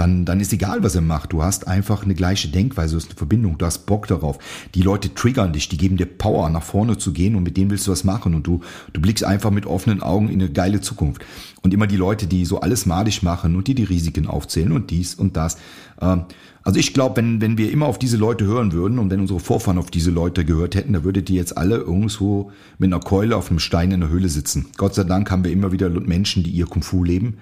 dann, 0.00 0.24
dann 0.24 0.40
ist 0.40 0.50
egal, 0.54 0.82
was 0.82 0.94
er 0.94 1.02
macht. 1.02 1.34
Du 1.34 1.42
hast 1.42 1.68
einfach 1.68 2.04
eine 2.04 2.14
gleiche 2.14 2.48
Denkweise, 2.48 2.94
du 2.94 3.00
hast 3.02 3.10
eine 3.10 3.18
Verbindung, 3.18 3.58
du 3.58 3.66
hast 3.66 3.84
Bock 3.84 4.06
darauf. 4.06 4.38
Die 4.74 4.80
Leute 4.80 5.12
triggern 5.12 5.52
dich, 5.52 5.68
die 5.68 5.76
geben 5.76 5.98
dir 5.98 6.06
Power, 6.06 6.48
nach 6.48 6.62
vorne 6.62 6.96
zu 6.96 7.12
gehen 7.12 7.36
und 7.36 7.42
mit 7.42 7.58
denen 7.58 7.70
willst 7.70 7.86
du 7.86 7.92
was 7.92 8.02
machen 8.02 8.34
und 8.34 8.46
du, 8.46 8.62
du 8.94 9.00
blickst 9.02 9.24
einfach 9.24 9.50
mit 9.50 9.66
offenen 9.66 10.02
Augen 10.02 10.30
in 10.30 10.40
eine 10.40 10.50
geile 10.50 10.80
Zukunft. 10.80 11.22
Und 11.60 11.74
immer 11.74 11.86
die 11.86 11.98
Leute, 11.98 12.26
die 12.26 12.46
so 12.46 12.60
alles 12.60 12.86
madig 12.86 13.22
machen 13.22 13.54
und 13.56 13.68
die 13.68 13.74
die 13.74 13.84
Risiken 13.84 14.26
aufzählen 14.26 14.72
und 14.72 14.90
dies 14.90 15.14
und 15.14 15.36
das. 15.36 15.58
Ähm, 16.00 16.24
also 16.62 16.80
ich 16.80 16.94
glaube, 16.94 17.18
wenn, 17.18 17.42
wenn 17.42 17.58
wir 17.58 17.70
immer 17.70 17.84
auf 17.84 17.98
diese 17.98 18.16
Leute 18.16 18.46
hören 18.46 18.72
würden 18.72 18.98
und 18.98 19.10
wenn 19.10 19.20
unsere 19.20 19.38
Vorfahren 19.38 19.76
auf 19.76 19.90
diese 19.90 20.10
Leute 20.10 20.46
gehört 20.46 20.76
hätten, 20.76 20.94
da 20.94 21.04
würdet 21.04 21.28
ihr 21.28 21.36
jetzt 21.36 21.58
alle 21.58 21.76
irgendwo 21.76 22.52
mit 22.78 22.90
einer 22.90 23.00
Keule 23.00 23.36
auf 23.36 23.50
einem 23.50 23.58
Stein 23.58 23.92
in 23.92 24.00
der 24.00 24.08
Höhle 24.08 24.30
sitzen. 24.30 24.66
Gott 24.78 24.94
sei 24.94 25.04
Dank 25.04 25.30
haben 25.30 25.44
wir 25.44 25.52
immer 25.52 25.72
wieder 25.72 25.90
Menschen, 25.90 26.42
die 26.42 26.50
ihr 26.50 26.64
Kung 26.64 26.82
Fu 26.82 27.04
leben 27.04 27.36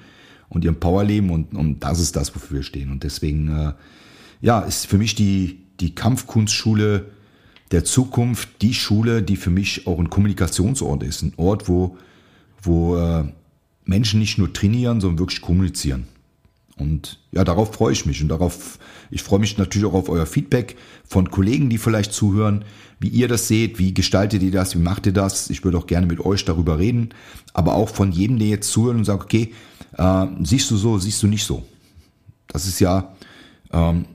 und 0.48 0.64
ihrem 0.64 0.80
Power 0.80 1.04
leben 1.04 1.30
und, 1.30 1.54
und 1.54 1.80
das 1.80 2.00
ist 2.00 2.16
das, 2.16 2.34
wofür 2.34 2.58
wir 2.58 2.62
stehen. 2.62 2.90
Und 2.90 3.04
deswegen, 3.04 3.48
äh, 3.48 3.72
ja, 4.40 4.60
ist 4.60 4.86
für 4.86 4.98
mich 4.98 5.14
die, 5.14 5.60
die 5.80 5.94
Kampfkunstschule 5.94 7.06
der 7.70 7.84
Zukunft 7.84 8.62
die 8.62 8.74
Schule, 8.74 9.22
die 9.22 9.36
für 9.36 9.50
mich 9.50 9.86
auch 9.86 9.98
ein 9.98 10.10
Kommunikationsort 10.10 11.02
ist. 11.02 11.22
Ein 11.22 11.34
Ort, 11.36 11.68
wo, 11.68 11.98
wo 12.62 12.96
äh, 12.96 13.24
Menschen 13.84 14.20
nicht 14.20 14.38
nur 14.38 14.52
trainieren, 14.52 15.00
sondern 15.00 15.18
wirklich 15.18 15.40
kommunizieren. 15.40 16.06
Und 16.78 17.18
ja, 17.32 17.42
darauf 17.44 17.74
freue 17.74 17.92
ich 17.92 18.06
mich 18.06 18.22
und 18.22 18.28
darauf, 18.28 18.78
ich 19.10 19.22
freue 19.22 19.40
mich 19.40 19.58
natürlich 19.58 19.86
auch 19.86 19.94
auf 19.94 20.08
euer 20.08 20.26
Feedback 20.26 20.76
von 21.04 21.30
Kollegen, 21.30 21.70
die 21.70 21.78
vielleicht 21.78 22.12
zuhören, 22.12 22.64
wie 23.00 23.08
ihr 23.08 23.26
das 23.26 23.48
seht, 23.48 23.78
wie 23.78 23.92
gestaltet 23.92 24.42
ihr 24.42 24.52
das, 24.52 24.76
wie 24.76 24.80
macht 24.80 25.06
ihr 25.06 25.12
das? 25.12 25.50
Ich 25.50 25.64
würde 25.64 25.76
auch 25.76 25.86
gerne 25.86 26.06
mit 26.06 26.20
euch 26.20 26.44
darüber 26.44 26.78
reden, 26.78 27.10
aber 27.52 27.74
auch 27.74 27.88
von 27.88 28.12
jedem, 28.12 28.38
der 28.38 28.48
jetzt 28.48 28.70
zuhört 28.70 28.96
und 28.96 29.04
sagt, 29.04 29.24
okay, 29.24 29.52
äh, 29.96 30.26
siehst 30.42 30.70
du 30.70 30.76
so, 30.76 30.98
siehst 30.98 31.22
du 31.22 31.26
nicht 31.26 31.44
so. 31.44 31.64
Das 32.46 32.66
ist 32.66 32.80
ja 32.80 33.14
ähm, 33.72 34.06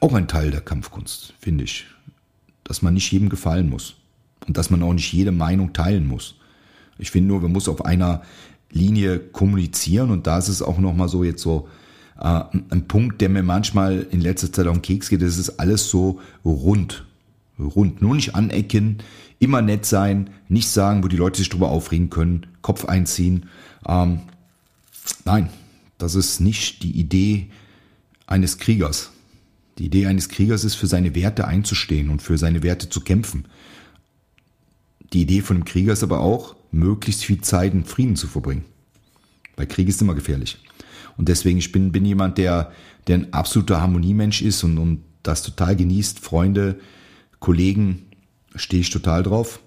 auch 0.00 0.14
ein 0.14 0.28
Teil 0.28 0.50
der 0.50 0.60
Kampfkunst, 0.60 1.34
finde 1.38 1.64
ich. 1.64 1.86
Dass 2.64 2.82
man 2.82 2.94
nicht 2.94 3.10
jedem 3.10 3.28
gefallen 3.28 3.68
muss 3.68 3.96
und 4.46 4.56
dass 4.56 4.70
man 4.70 4.82
auch 4.82 4.92
nicht 4.92 5.12
jede 5.12 5.32
Meinung 5.32 5.72
teilen 5.72 6.06
muss. 6.06 6.36
Ich 6.98 7.10
finde 7.10 7.28
nur, 7.28 7.40
man 7.40 7.52
muss 7.52 7.68
auf 7.68 7.84
einer 7.84 8.22
Linie 8.70 9.18
kommunizieren 9.18 10.10
und 10.10 10.26
da 10.26 10.38
ist 10.38 10.48
es 10.48 10.62
auch 10.62 10.78
nochmal 10.78 11.08
so 11.08 11.24
jetzt 11.24 11.42
so 11.42 11.68
äh, 12.20 12.42
ein 12.70 12.86
Punkt, 12.86 13.20
der 13.20 13.28
mir 13.28 13.42
manchmal 13.42 14.06
in 14.10 14.20
letzter 14.20 14.52
Zeit 14.52 14.66
auf 14.66 14.76
den 14.76 14.82
Keks 14.82 15.08
geht, 15.08 15.22
das 15.22 15.38
ist 15.38 15.58
alles 15.58 15.88
so 15.88 16.20
rund. 16.44 17.04
Rund, 17.58 18.00
nur 18.00 18.14
nicht 18.14 18.34
anecken, 18.34 18.98
immer 19.38 19.60
nett 19.60 19.84
sein, 19.84 20.30
nicht 20.48 20.68
sagen, 20.68 21.04
wo 21.04 21.08
die 21.08 21.16
Leute 21.18 21.38
sich 21.38 21.50
drüber 21.50 21.70
aufregen 21.70 22.08
können, 22.08 22.46
Kopf 22.62 22.86
einziehen. 22.86 23.46
Ähm, 23.86 24.20
nein, 25.24 25.50
das 25.98 26.14
ist 26.14 26.40
nicht 26.40 26.82
die 26.82 26.92
Idee 26.92 27.50
eines 28.26 28.58
Kriegers. 28.58 29.10
Die 29.78 29.86
Idee 29.86 30.06
eines 30.06 30.28
Kriegers 30.28 30.64
ist, 30.64 30.74
für 30.74 30.86
seine 30.86 31.14
Werte 31.14 31.46
einzustehen 31.46 32.10
und 32.10 32.22
für 32.22 32.38
seine 32.38 32.62
Werte 32.62 32.88
zu 32.88 33.00
kämpfen. 33.00 33.46
Die 35.12 35.22
Idee 35.22 35.40
von 35.40 35.56
einem 35.56 35.64
Krieger 35.64 35.92
ist 35.92 36.02
aber 36.02 36.20
auch, 36.20 36.56
möglichst 36.70 37.24
viel 37.24 37.40
Zeit 37.40 37.74
in 37.74 37.84
Frieden 37.84 38.16
zu 38.16 38.28
verbringen. 38.28 38.64
Weil 39.56 39.66
Krieg 39.66 39.88
ist 39.88 40.00
immer 40.00 40.14
gefährlich. 40.14 40.58
Und 41.16 41.28
deswegen, 41.28 41.58
ich 41.58 41.72
bin, 41.72 41.92
bin 41.92 42.04
jemand, 42.04 42.38
der, 42.38 42.72
der 43.06 43.16
ein 43.16 43.32
absoluter 43.32 43.80
Harmoniemensch 43.80 44.42
ist 44.42 44.62
und, 44.64 44.78
und 44.78 45.02
das 45.22 45.42
total 45.42 45.76
genießt. 45.76 46.20
Freunde, 46.20 46.78
Kollegen, 47.40 48.06
stehe 48.54 48.80
ich 48.80 48.90
total 48.90 49.22
drauf. 49.22 49.60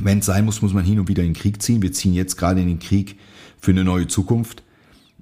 Wenn 0.00 0.20
es 0.20 0.26
sein 0.26 0.44
muss, 0.44 0.62
muss 0.62 0.72
man 0.72 0.84
hin 0.84 0.98
und 0.98 1.08
wieder 1.08 1.22
in 1.22 1.30
den 1.30 1.40
Krieg 1.40 1.62
ziehen. 1.62 1.82
Wir 1.82 1.92
ziehen 1.92 2.14
jetzt 2.14 2.36
gerade 2.36 2.60
in 2.60 2.68
den 2.68 2.78
Krieg 2.78 3.16
für 3.64 3.70
eine 3.70 3.84
neue 3.84 4.06
Zukunft. 4.06 4.62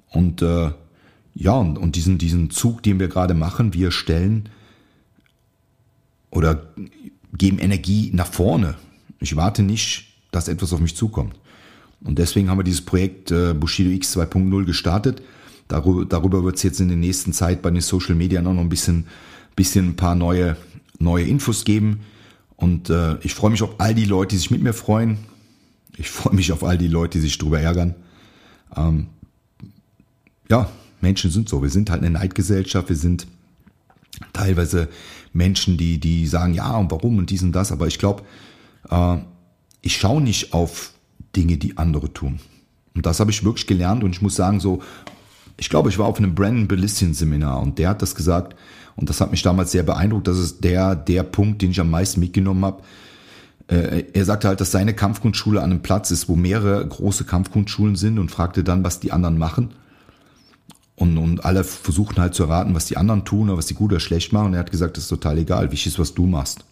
Und 0.09 0.41
äh, 0.41 0.71
ja, 1.33 1.53
und, 1.53 1.77
und 1.77 1.95
diesen, 1.95 2.17
diesen 2.17 2.49
Zug, 2.51 2.83
den 2.83 2.99
wir 2.99 3.07
gerade 3.07 3.33
machen, 3.33 3.73
wir 3.73 3.91
stellen 3.91 4.49
oder 6.29 6.67
geben 7.35 7.59
Energie 7.59 8.11
nach 8.13 8.27
vorne. 8.27 8.75
Ich 9.19 9.35
warte 9.35 9.63
nicht, 9.63 10.07
dass 10.31 10.47
etwas 10.47 10.73
auf 10.73 10.79
mich 10.79 10.95
zukommt. 10.95 11.35
Und 12.03 12.19
deswegen 12.19 12.49
haben 12.49 12.59
wir 12.59 12.63
dieses 12.63 12.81
Projekt 12.81 13.31
äh, 13.31 13.53
Bushido 13.53 13.89
X 13.89 14.17
2.0 14.17 14.65
gestartet. 14.65 15.21
Darüber, 15.67 16.05
darüber 16.05 16.43
wird 16.43 16.57
es 16.57 16.63
jetzt 16.63 16.81
in 16.81 16.89
der 16.89 16.97
nächsten 16.97 17.31
Zeit 17.31 17.61
bei 17.61 17.71
den 17.71 17.81
Social 17.81 18.15
Media 18.15 18.41
noch 18.41 18.51
ein 18.57 18.69
bisschen, 18.69 19.07
bisschen 19.55 19.89
ein 19.89 19.95
paar 19.95 20.15
neue, 20.15 20.57
neue 20.99 21.25
Infos 21.25 21.63
geben. 21.63 22.01
Und 22.57 22.89
äh, 22.89 23.17
ich 23.21 23.33
freue 23.33 23.51
mich 23.51 23.63
auf 23.63 23.79
all 23.79 23.95
die 23.95 24.05
Leute, 24.05 24.35
die 24.35 24.37
sich 24.37 24.51
mit 24.51 24.61
mir 24.61 24.73
freuen. 24.73 25.17
Ich 25.97 26.09
freue 26.09 26.35
mich 26.35 26.51
auf 26.51 26.63
all 26.63 26.77
die 26.77 26.87
Leute, 26.87 27.17
die 27.17 27.23
sich 27.23 27.37
darüber 27.37 27.59
ärgern. 27.59 27.95
Ähm, 28.75 29.07
ja, 30.49 30.69
Menschen 31.01 31.31
sind 31.31 31.49
so. 31.49 31.61
Wir 31.61 31.69
sind 31.69 31.89
halt 31.89 32.01
eine 32.01 32.11
Neidgesellschaft. 32.11 32.89
Wir 32.89 32.95
sind 32.95 33.27
teilweise 34.31 34.89
Menschen, 35.33 35.77
die, 35.77 35.99
die 35.99 36.27
sagen, 36.27 36.53
ja, 36.53 36.75
und 36.77 36.91
warum 36.91 37.17
und 37.17 37.29
dies 37.29 37.43
und 37.43 37.51
das. 37.53 37.71
Aber 37.71 37.87
ich 37.87 37.99
glaube, 37.99 38.23
äh, 38.89 39.17
ich 39.81 39.97
schaue 39.97 40.21
nicht 40.21 40.53
auf 40.53 40.93
Dinge, 41.35 41.57
die 41.57 41.77
andere 41.77 42.13
tun. 42.13 42.39
Und 42.95 43.05
das 43.05 43.19
habe 43.19 43.31
ich 43.31 43.43
wirklich 43.43 43.67
gelernt 43.67 44.03
und 44.03 44.11
ich 44.11 44.21
muss 44.21 44.35
sagen, 44.35 44.59
so, 44.59 44.81
ich 45.57 45.69
glaube, 45.69 45.89
ich 45.89 45.97
war 45.97 46.05
auf 46.05 46.17
einem 46.17 46.35
Brandon 46.35 46.67
Bellissian 46.67 47.13
Seminar 47.13 47.61
und 47.61 47.79
der 47.79 47.89
hat 47.89 48.01
das 48.01 48.15
gesagt 48.15 48.55
und 48.95 49.09
das 49.09 49.19
hat 49.19 49.31
mich 49.31 49.41
damals 49.41 49.71
sehr 49.71 49.83
beeindruckt. 49.83 50.27
Das 50.27 50.37
ist 50.37 50.63
der, 50.63 50.95
der 50.95 51.23
Punkt, 51.23 51.61
den 51.61 51.71
ich 51.71 51.79
am 51.79 51.89
meisten 51.89 52.19
mitgenommen 52.19 52.63
habe. 52.65 52.83
Äh, 53.73 54.05
er 54.13 54.25
sagte 54.25 54.47
halt, 54.47 54.61
dass 54.61 54.71
seine 54.71 54.93
Kampfkunstschule 54.93 55.61
an 55.61 55.71
einem 55.71 55.81
Platz 55.81 56.11
ist, 56.11 56.29
wo 56.29 56.35
mehrere 56.35 56.85
große 56.87 57.25
Kampfkunstschulen 57.25 57.95
sind 57.95 58.19
und 58.19 58.29
fragte 58.29 58.63
dann, 58.63 58.83
was 58.83 58.99
die 58.99 59.11
anderen 59.11 59.37
machen. 59.37 59.71
Und, 60.95 61.17
und 61.17 61.43
alle 61.43 61.63
versuchten 61.63 62.21
halt 62.21 62.35
zu 62.35 62.43
erraten, 62.43 62.75
was 62.75 62.85
die 62.85 62.97
anderen 62.97 63.25
tun 63.25 63.49
oder 63.49 63.57
was 63.57 63.65
die 63.65 63.73
gut 63.73 63.91
oder 63.91 63.99
schlecht 63.99 64.31
machen. 64.31 64.47
Und 64.47 64.53
er 64.53 64.59
hat 64.59 64.71
gesagt, 64.71 64.95
das 64.95 65.05
ist 65.05 65.09
total 65.09 65.39
egal. 65.39 65.71
Wichtig 65.71 65.93
ist, 65.93 65.99
was 65.99 66.13
du 66.13 66.27
machst. 66.27 66.63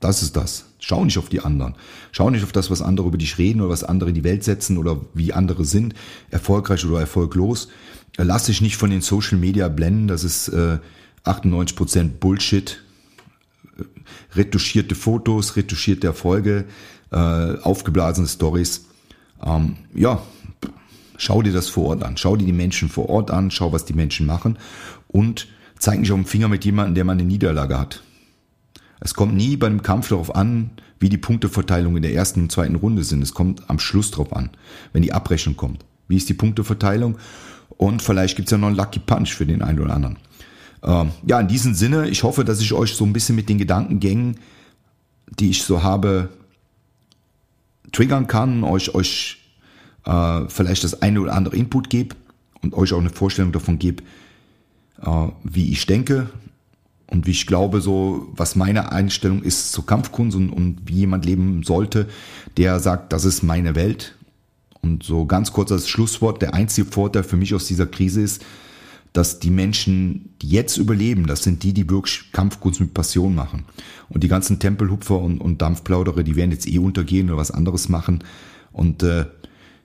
Das 0.00 0.22
ist 0.22 0.36
das. 0.36 0.64
Schau 0.78 1.04
nicht 1.04 1.18
auf 1.18 1.28
die 1.28 1.40
anderen. 1.40 1.74
Schau 2.12 2.30
nicht 2.30 2.42
auf 2.42 2.50
das, 2.50 2.70
was 2.70 2.82
andere 2.82 3.06
über 3.06 3.18
dich 3.18 3.36
reden 3.36 3.60
oder 3.60 3.70
was 3.70 3.84
andere 3.84 4.08
in 4.08 4.14
die 4.14 4.24
Welt 4.24 4.42
setzen 4.42 4.78
oder 4.78 5.00
wie 5.12 5.32
andere 5.32 5.64
sind, 5.64 5.94
erfolgreich 6.30 6.84
oder 6.84 6.98
erfolglos. 6.98 7.68
Lass 8.16 8.46
dich 8.46 8.62
nicht 8.62 8.76
von 8.76 8.90
den 8.90 9.02
Social 9.02 9.38
Media 9.38 9.68
blenden. 9.68 10.08
Das 10.08 10.24
ist 10.24 10.48
äh, 10.48 10.78
98% 11.24 12.08
Bullshit. 12.18 12.82
Retuschierte 14.34 14.94
Fotos, 14.94 15.56
retuschierte 15.56 16.06
Erfolge, 16.06 16.66
äh, 17.10 17.16
aufgeblasene 17.16 18.28
Stories. 18.28 18.86
Ähm, 19.44 19.76
ja, 19.94 20.22
schau 21.16 21.42
dir 21.42 21.52
das 21.52 21.68
vor 21.68 21.86
Ort 21.86 22.02
an. 22.02 22.16
Schau 22.16 22.36
dir 22.36 22.46
die 22.46 22.52
Menschen 22.52 22.88
vor 22.88 23.08
Ort 23.08 23.30
an. 23.30 23.50
Schau, 23.50 23.72
was 23.72 23.84
die 23.84 23.94
Menschen 23.94 24.26
machen. 24.26 24.58
Und 25.08 25.48
zeig 25.78 26.00
nicht 26.00 26.12
auf 26.12 26.18
den 26.18 26.26
Finger 26.26 26.48
mit 26.48 26.64
jemandem, 26.64 26.94
der 26.94 27.04
mal 27.04 27.12
eine 27.12 27.24
Niederlage 27.24 27.78
hat. 27.78 28.02
Es 29.00 29.14
kommt 29.14 29.34
nie 29.34 29.56
bei 29.56 29.66
einem 29.66 29.82
Kampf 29.82 30.10
darauf 30.10 30.34
an, 30.34 30.70
wie 31.00 31.08
die 31.08 31.18
Punkteverteilung 31.18 31.96
in 31.96 32.02
der 32.02 32.14
ersten 32.14 32.42
und 32.42 32.52
zweiten 32.52 32.76
Runde 32.76 33.02
sind. 33.02 33.20
Es 33.22 33.34
kommt 33.34 33.68
am 33.68 33.80
Schluss 33.80 34.12
drauf 34.12 34.32
an, 34.32 34.50
wenn 34.92 35.02
die 35.02 35.12
Abrechnung 35.12 35.56
kommt. 35.56 35.84
Wie 36.06 36.16
ist 36.16 36.28
die 36.28 36.34
Punkteverteilung? 36.34 37.18
Und 37.76 38.00
vielleicht 38.00 38.36
gibt's 38.36 38.52
ja 38.52 38.58
noch 38.58 38.68
einen 38.68 38.76
Lucky 38.76 39.00
Punch 39.00 39.34
für 39.34 39.44
den 39.44 39.62
einen 39.62 39.80
oder 39.80 39.94
anderen. 39.94 40.18
Ähm, 40.82 41.10
ja, 41.26 41.40
in 41.40 41.48
diesem 41.48 41.74
Sinne, 41.74 42.08
ich 42.08 42.22
hoffe, 42.22 42.44
dass 42.44 42.60
ich 42.60 42.72
euch 42.72 42.94
so 42.94 43.04
ein 43.04 43.12
bisschen 43.12 43.36
mit 43.36 43.48
den 43.48 43.58
Gedankengängen, 43.58 44.38
die 45.38 45.50
ich 45.50 45.62
so 45.62 45.82
habe, 45.82 46.28
triggern 47.92 48.26
kann, 48.26 48.64
euch, 48.64 48.94
euch 48.94 49.38
äh, 50.04 50.42
vielleicht 50.48 50.84
das 50.84 51.02
eine 51.02 51.20
oder 51.20 51.34
andere 51.34 51.56
Input 51.56 51.90
gebe 51.90 52.16
und 52.62 52.74
euch 52.74 52.92
auch 52.92 53.00
eine 53.00 53.10
Vorstellung 53.10 53.52
davon 53.52 53.78
gebe, 53.78 54.02
äh, 55.02 55.28
wie 55.44 55.70
ich 55.70 55.86
denke, 55.86 56.30
und 57.12 57.26
wie 57.26 57.32
ich 57.32 57.46
glaube, 57.46 57.82
so 57.82 58.28
was 58.34 58.56
meine 58.56 58.90
Einstellung 58.90 59.42
ist 59.42 59.72
zur 59.72 59.84
Kampfkunst 59.84 60.34
und, 60.34 60.48
und 60.48 60.78
wie 60.86 60.94
jemand 60.94 61.26
leben 61.26 61.62
sollte, 61.62 62.08
der 62.56 62.80
sagt, 62.80 63.12
das 63.12 63.26
ist 63.26 63.42
meine 63.42 63.74
Welt. 63.74 64.16
Und 64.80 65.02
so 65.02 65.26
ganz 65.26 65.52
kurz 65.52 65.70
als 65.70 65.88
Schlusswort, 65.88 66.40
der 66.40 66.54
einzige 66.54 66.90
Vorteil 66.90 67.22
für 67.22 67.36
mich 67.36 67.54
aus 67.54 67.66
dieser 67.66 67.86
Krise 67.86 68.22
ist, 68.22 68.42
dass 69.12 69.38
die 69.38 69.50
Menschen, 69.50 70.34
die 70.40 70.48
jetzt 70.48 70.78
überleben, 70.78 71.26
das 71.26 71.42
sind 71.42 71.62
die, 71.62 71.74
die 71.74 71.88
wirklich 71.88 72.32
Kampfkunst 72.32 72.80
mit 72.80 72.94
Passion 72.94 73.34
machen. 73.34 73.64
Und 74.08 74.24
die 74.24 74.28
ganzen 74.28 74.58
Tempelhupfer 74.58 75.18
und, 75.18 75.40
und 75.40 75.60
Dampfplaudere, 75.60 76.24
die 76.24 76.36
werden 76.36 76.50
jetzt 76.50 76.66
eh 76.66 76.78
untergehen 76.78 77.28
oder 77.28 77.38
was 77.38 77.50
anderes 77.50 77.88
machen. 77.88 78.24
Und 78.72 79.02
äh, 79.02 79.26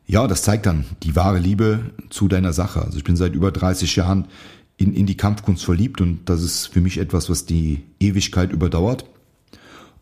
ja, 0.05 0.27
das 0.27 0.43
zeigt 0.43 0.65
dann 0.65 0.85
die 1.03 1.15
wahre 1.17 1.39
Liebe 1.39 1.91
zu 2.09 2.29
deiner 2.29 2.53
Sache. 2.53 2.81
Also 2.81 2.97
ich 2.97 3.03
bin 3.03 3.17
seit 3.17 3.35
über 3.35 3.51
30 3.51 3.93
Jahren 3.97 4.27
in, 4.77 4.93
in 4.93 5.05
die 5.05 5.17
Kampfkunst 5.17 5.65
verliebt 5.65 5.99
und 5.99 6.29
das 6.29 6.41
ist 6.41 6.67
für 6.67 6.79
mich 6.81 6.97
etwas, 6.97 7.29
was 7.29 7.45
die 7.45 7.83
Ewigkeit 7.99 8.53
überdauert. 8.53 9.05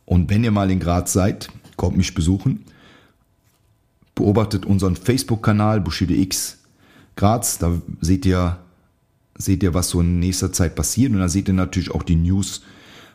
Und 0.05 0.29
wenn 0.29 0.43
ihr 0.43 0.51
mal 0.51 0.69
in 0.69 0.79
Graz 0.79 1.13
seid, 1.13 1.49
kommt 1.77 1.97
mich 1.97 2.13
besuchen. 2.13 2.65
Beobachtet 4.13 4.65
unseren 4.65 4.95
Facebook-Kanal 4.95 5.81
Bushido 5.81 6.13
X 6.13 6.59
Graz. 7.15 7.57
Da 7.57 7.81
seht 8.01 8.25
ihr, 8.25 8.59
seht 9.37 9.63
ihr, 9.63 9.73
was 9.73 9.89
so 9.89 10.01
in 10.01 10.19
nächster 10.19 10.51
Zeit 10.51 10.75
passiert. 10.75 11.11
Und 11.11 11.19
da 11.19 11.29
seht 11.29 11.47
ihr 11.47 11.53
natürlich 11.53 11.91
auch 11.91 12.03
die 12.03 12.15
News 12.15 12.61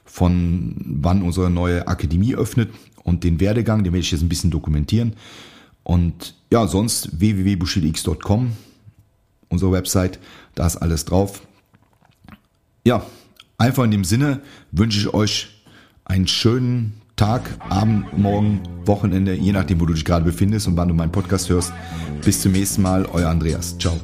von 0.05 0.75
wann 0.79 1.23
unsere 1.23 1.51
neue 1.51 1.87
Akademie 1.87 2.35
öffnet 2.35 2.71
und 3.05 3.25
den 3.25 3.41
Werdegang. 3.41 3.85
Den 3.85 3.93
werde 3.93 4.01
ich 4.03 4.13
jetzt 4.13 4.23
ein 4.23 4.29
bisschen 4.29 4.51
dokumentieren. 4.51 5.15
Und 5.83 6.35
ja, 6.53 6.67
sonst 6.67 7.21
www.bushidox.com, 7.21 8.53
unsere 9.49 9.73
Website, 9.73 10.19
da 10.55 10.67
ist 10.67 10.77
alles 10.77 11.05
drauf 11.05 11.43
ja, 12.85 13.05
einfach 13.59 13.85
in 13.85 13.91
dem 13.91 14.05
Sinne 14.05 14.41
wünsche 14.73 14.99
ich 14.99 15.15
euch 15.15 15.49
einen 16.05 16.27
schönen 16.27 16.95
Tag, 17.17 17.43
Abend, 17.69 18.17
Morgen, 18.17 18.61
Wochenende, 18.87 19.35
je 19.35 19.53
nachdem, 19.53 19.81
wo 19.81 19.87
du 19.87 19.93
dich 19.93 20.05
gerade 20.05 20.25
befindest 20.25 20.67
und 20.67 20.77
wann 20.77 20.89
du 20.89 20.95
meinen 20.95 21.13
Podcast 21.13 21.51
hörst. 21.51 21.73
Bis 22.25 22.41
zum 22.41 22.53
nächsten 22.53 22.83
Mal, 22.83 23.07
euer 23.07 23.29
Andreas. 23.29 23.77
Ciao. 23.79 24.01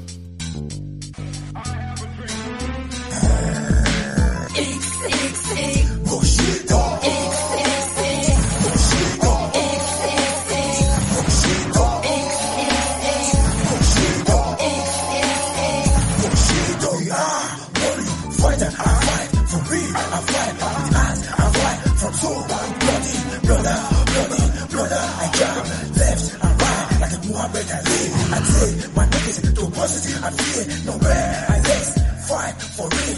positive 29.76 30.24
and 30.24 30.40
fear 30.40 30.66
nowhere. 30.86 31.46
I 31.48 31.56
let's 31.68 31.90
fight 32.28 32.54
for 32.76 32.88
me. 32.96 33.08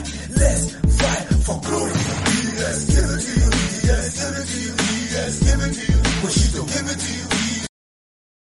let's 0.42 0.64
fight 1.00 1.24
for 1.46 1.58
glory. 1.66 1.92
Yes, 2.58 2.78
give 2.90 3.08
it 3.14 3.20
to 3.26 3.32
you, 3.40 3.50
yes, 3.88 4.04
give 4.18 4.36
it 4.42 4.46
to 4.52 4.58
you, 4.66 4.74
yes, 5.14 5.32
give 5.46 5.60
it 5.62 5.72
to 5.74 5.92
you. 5.92 5.97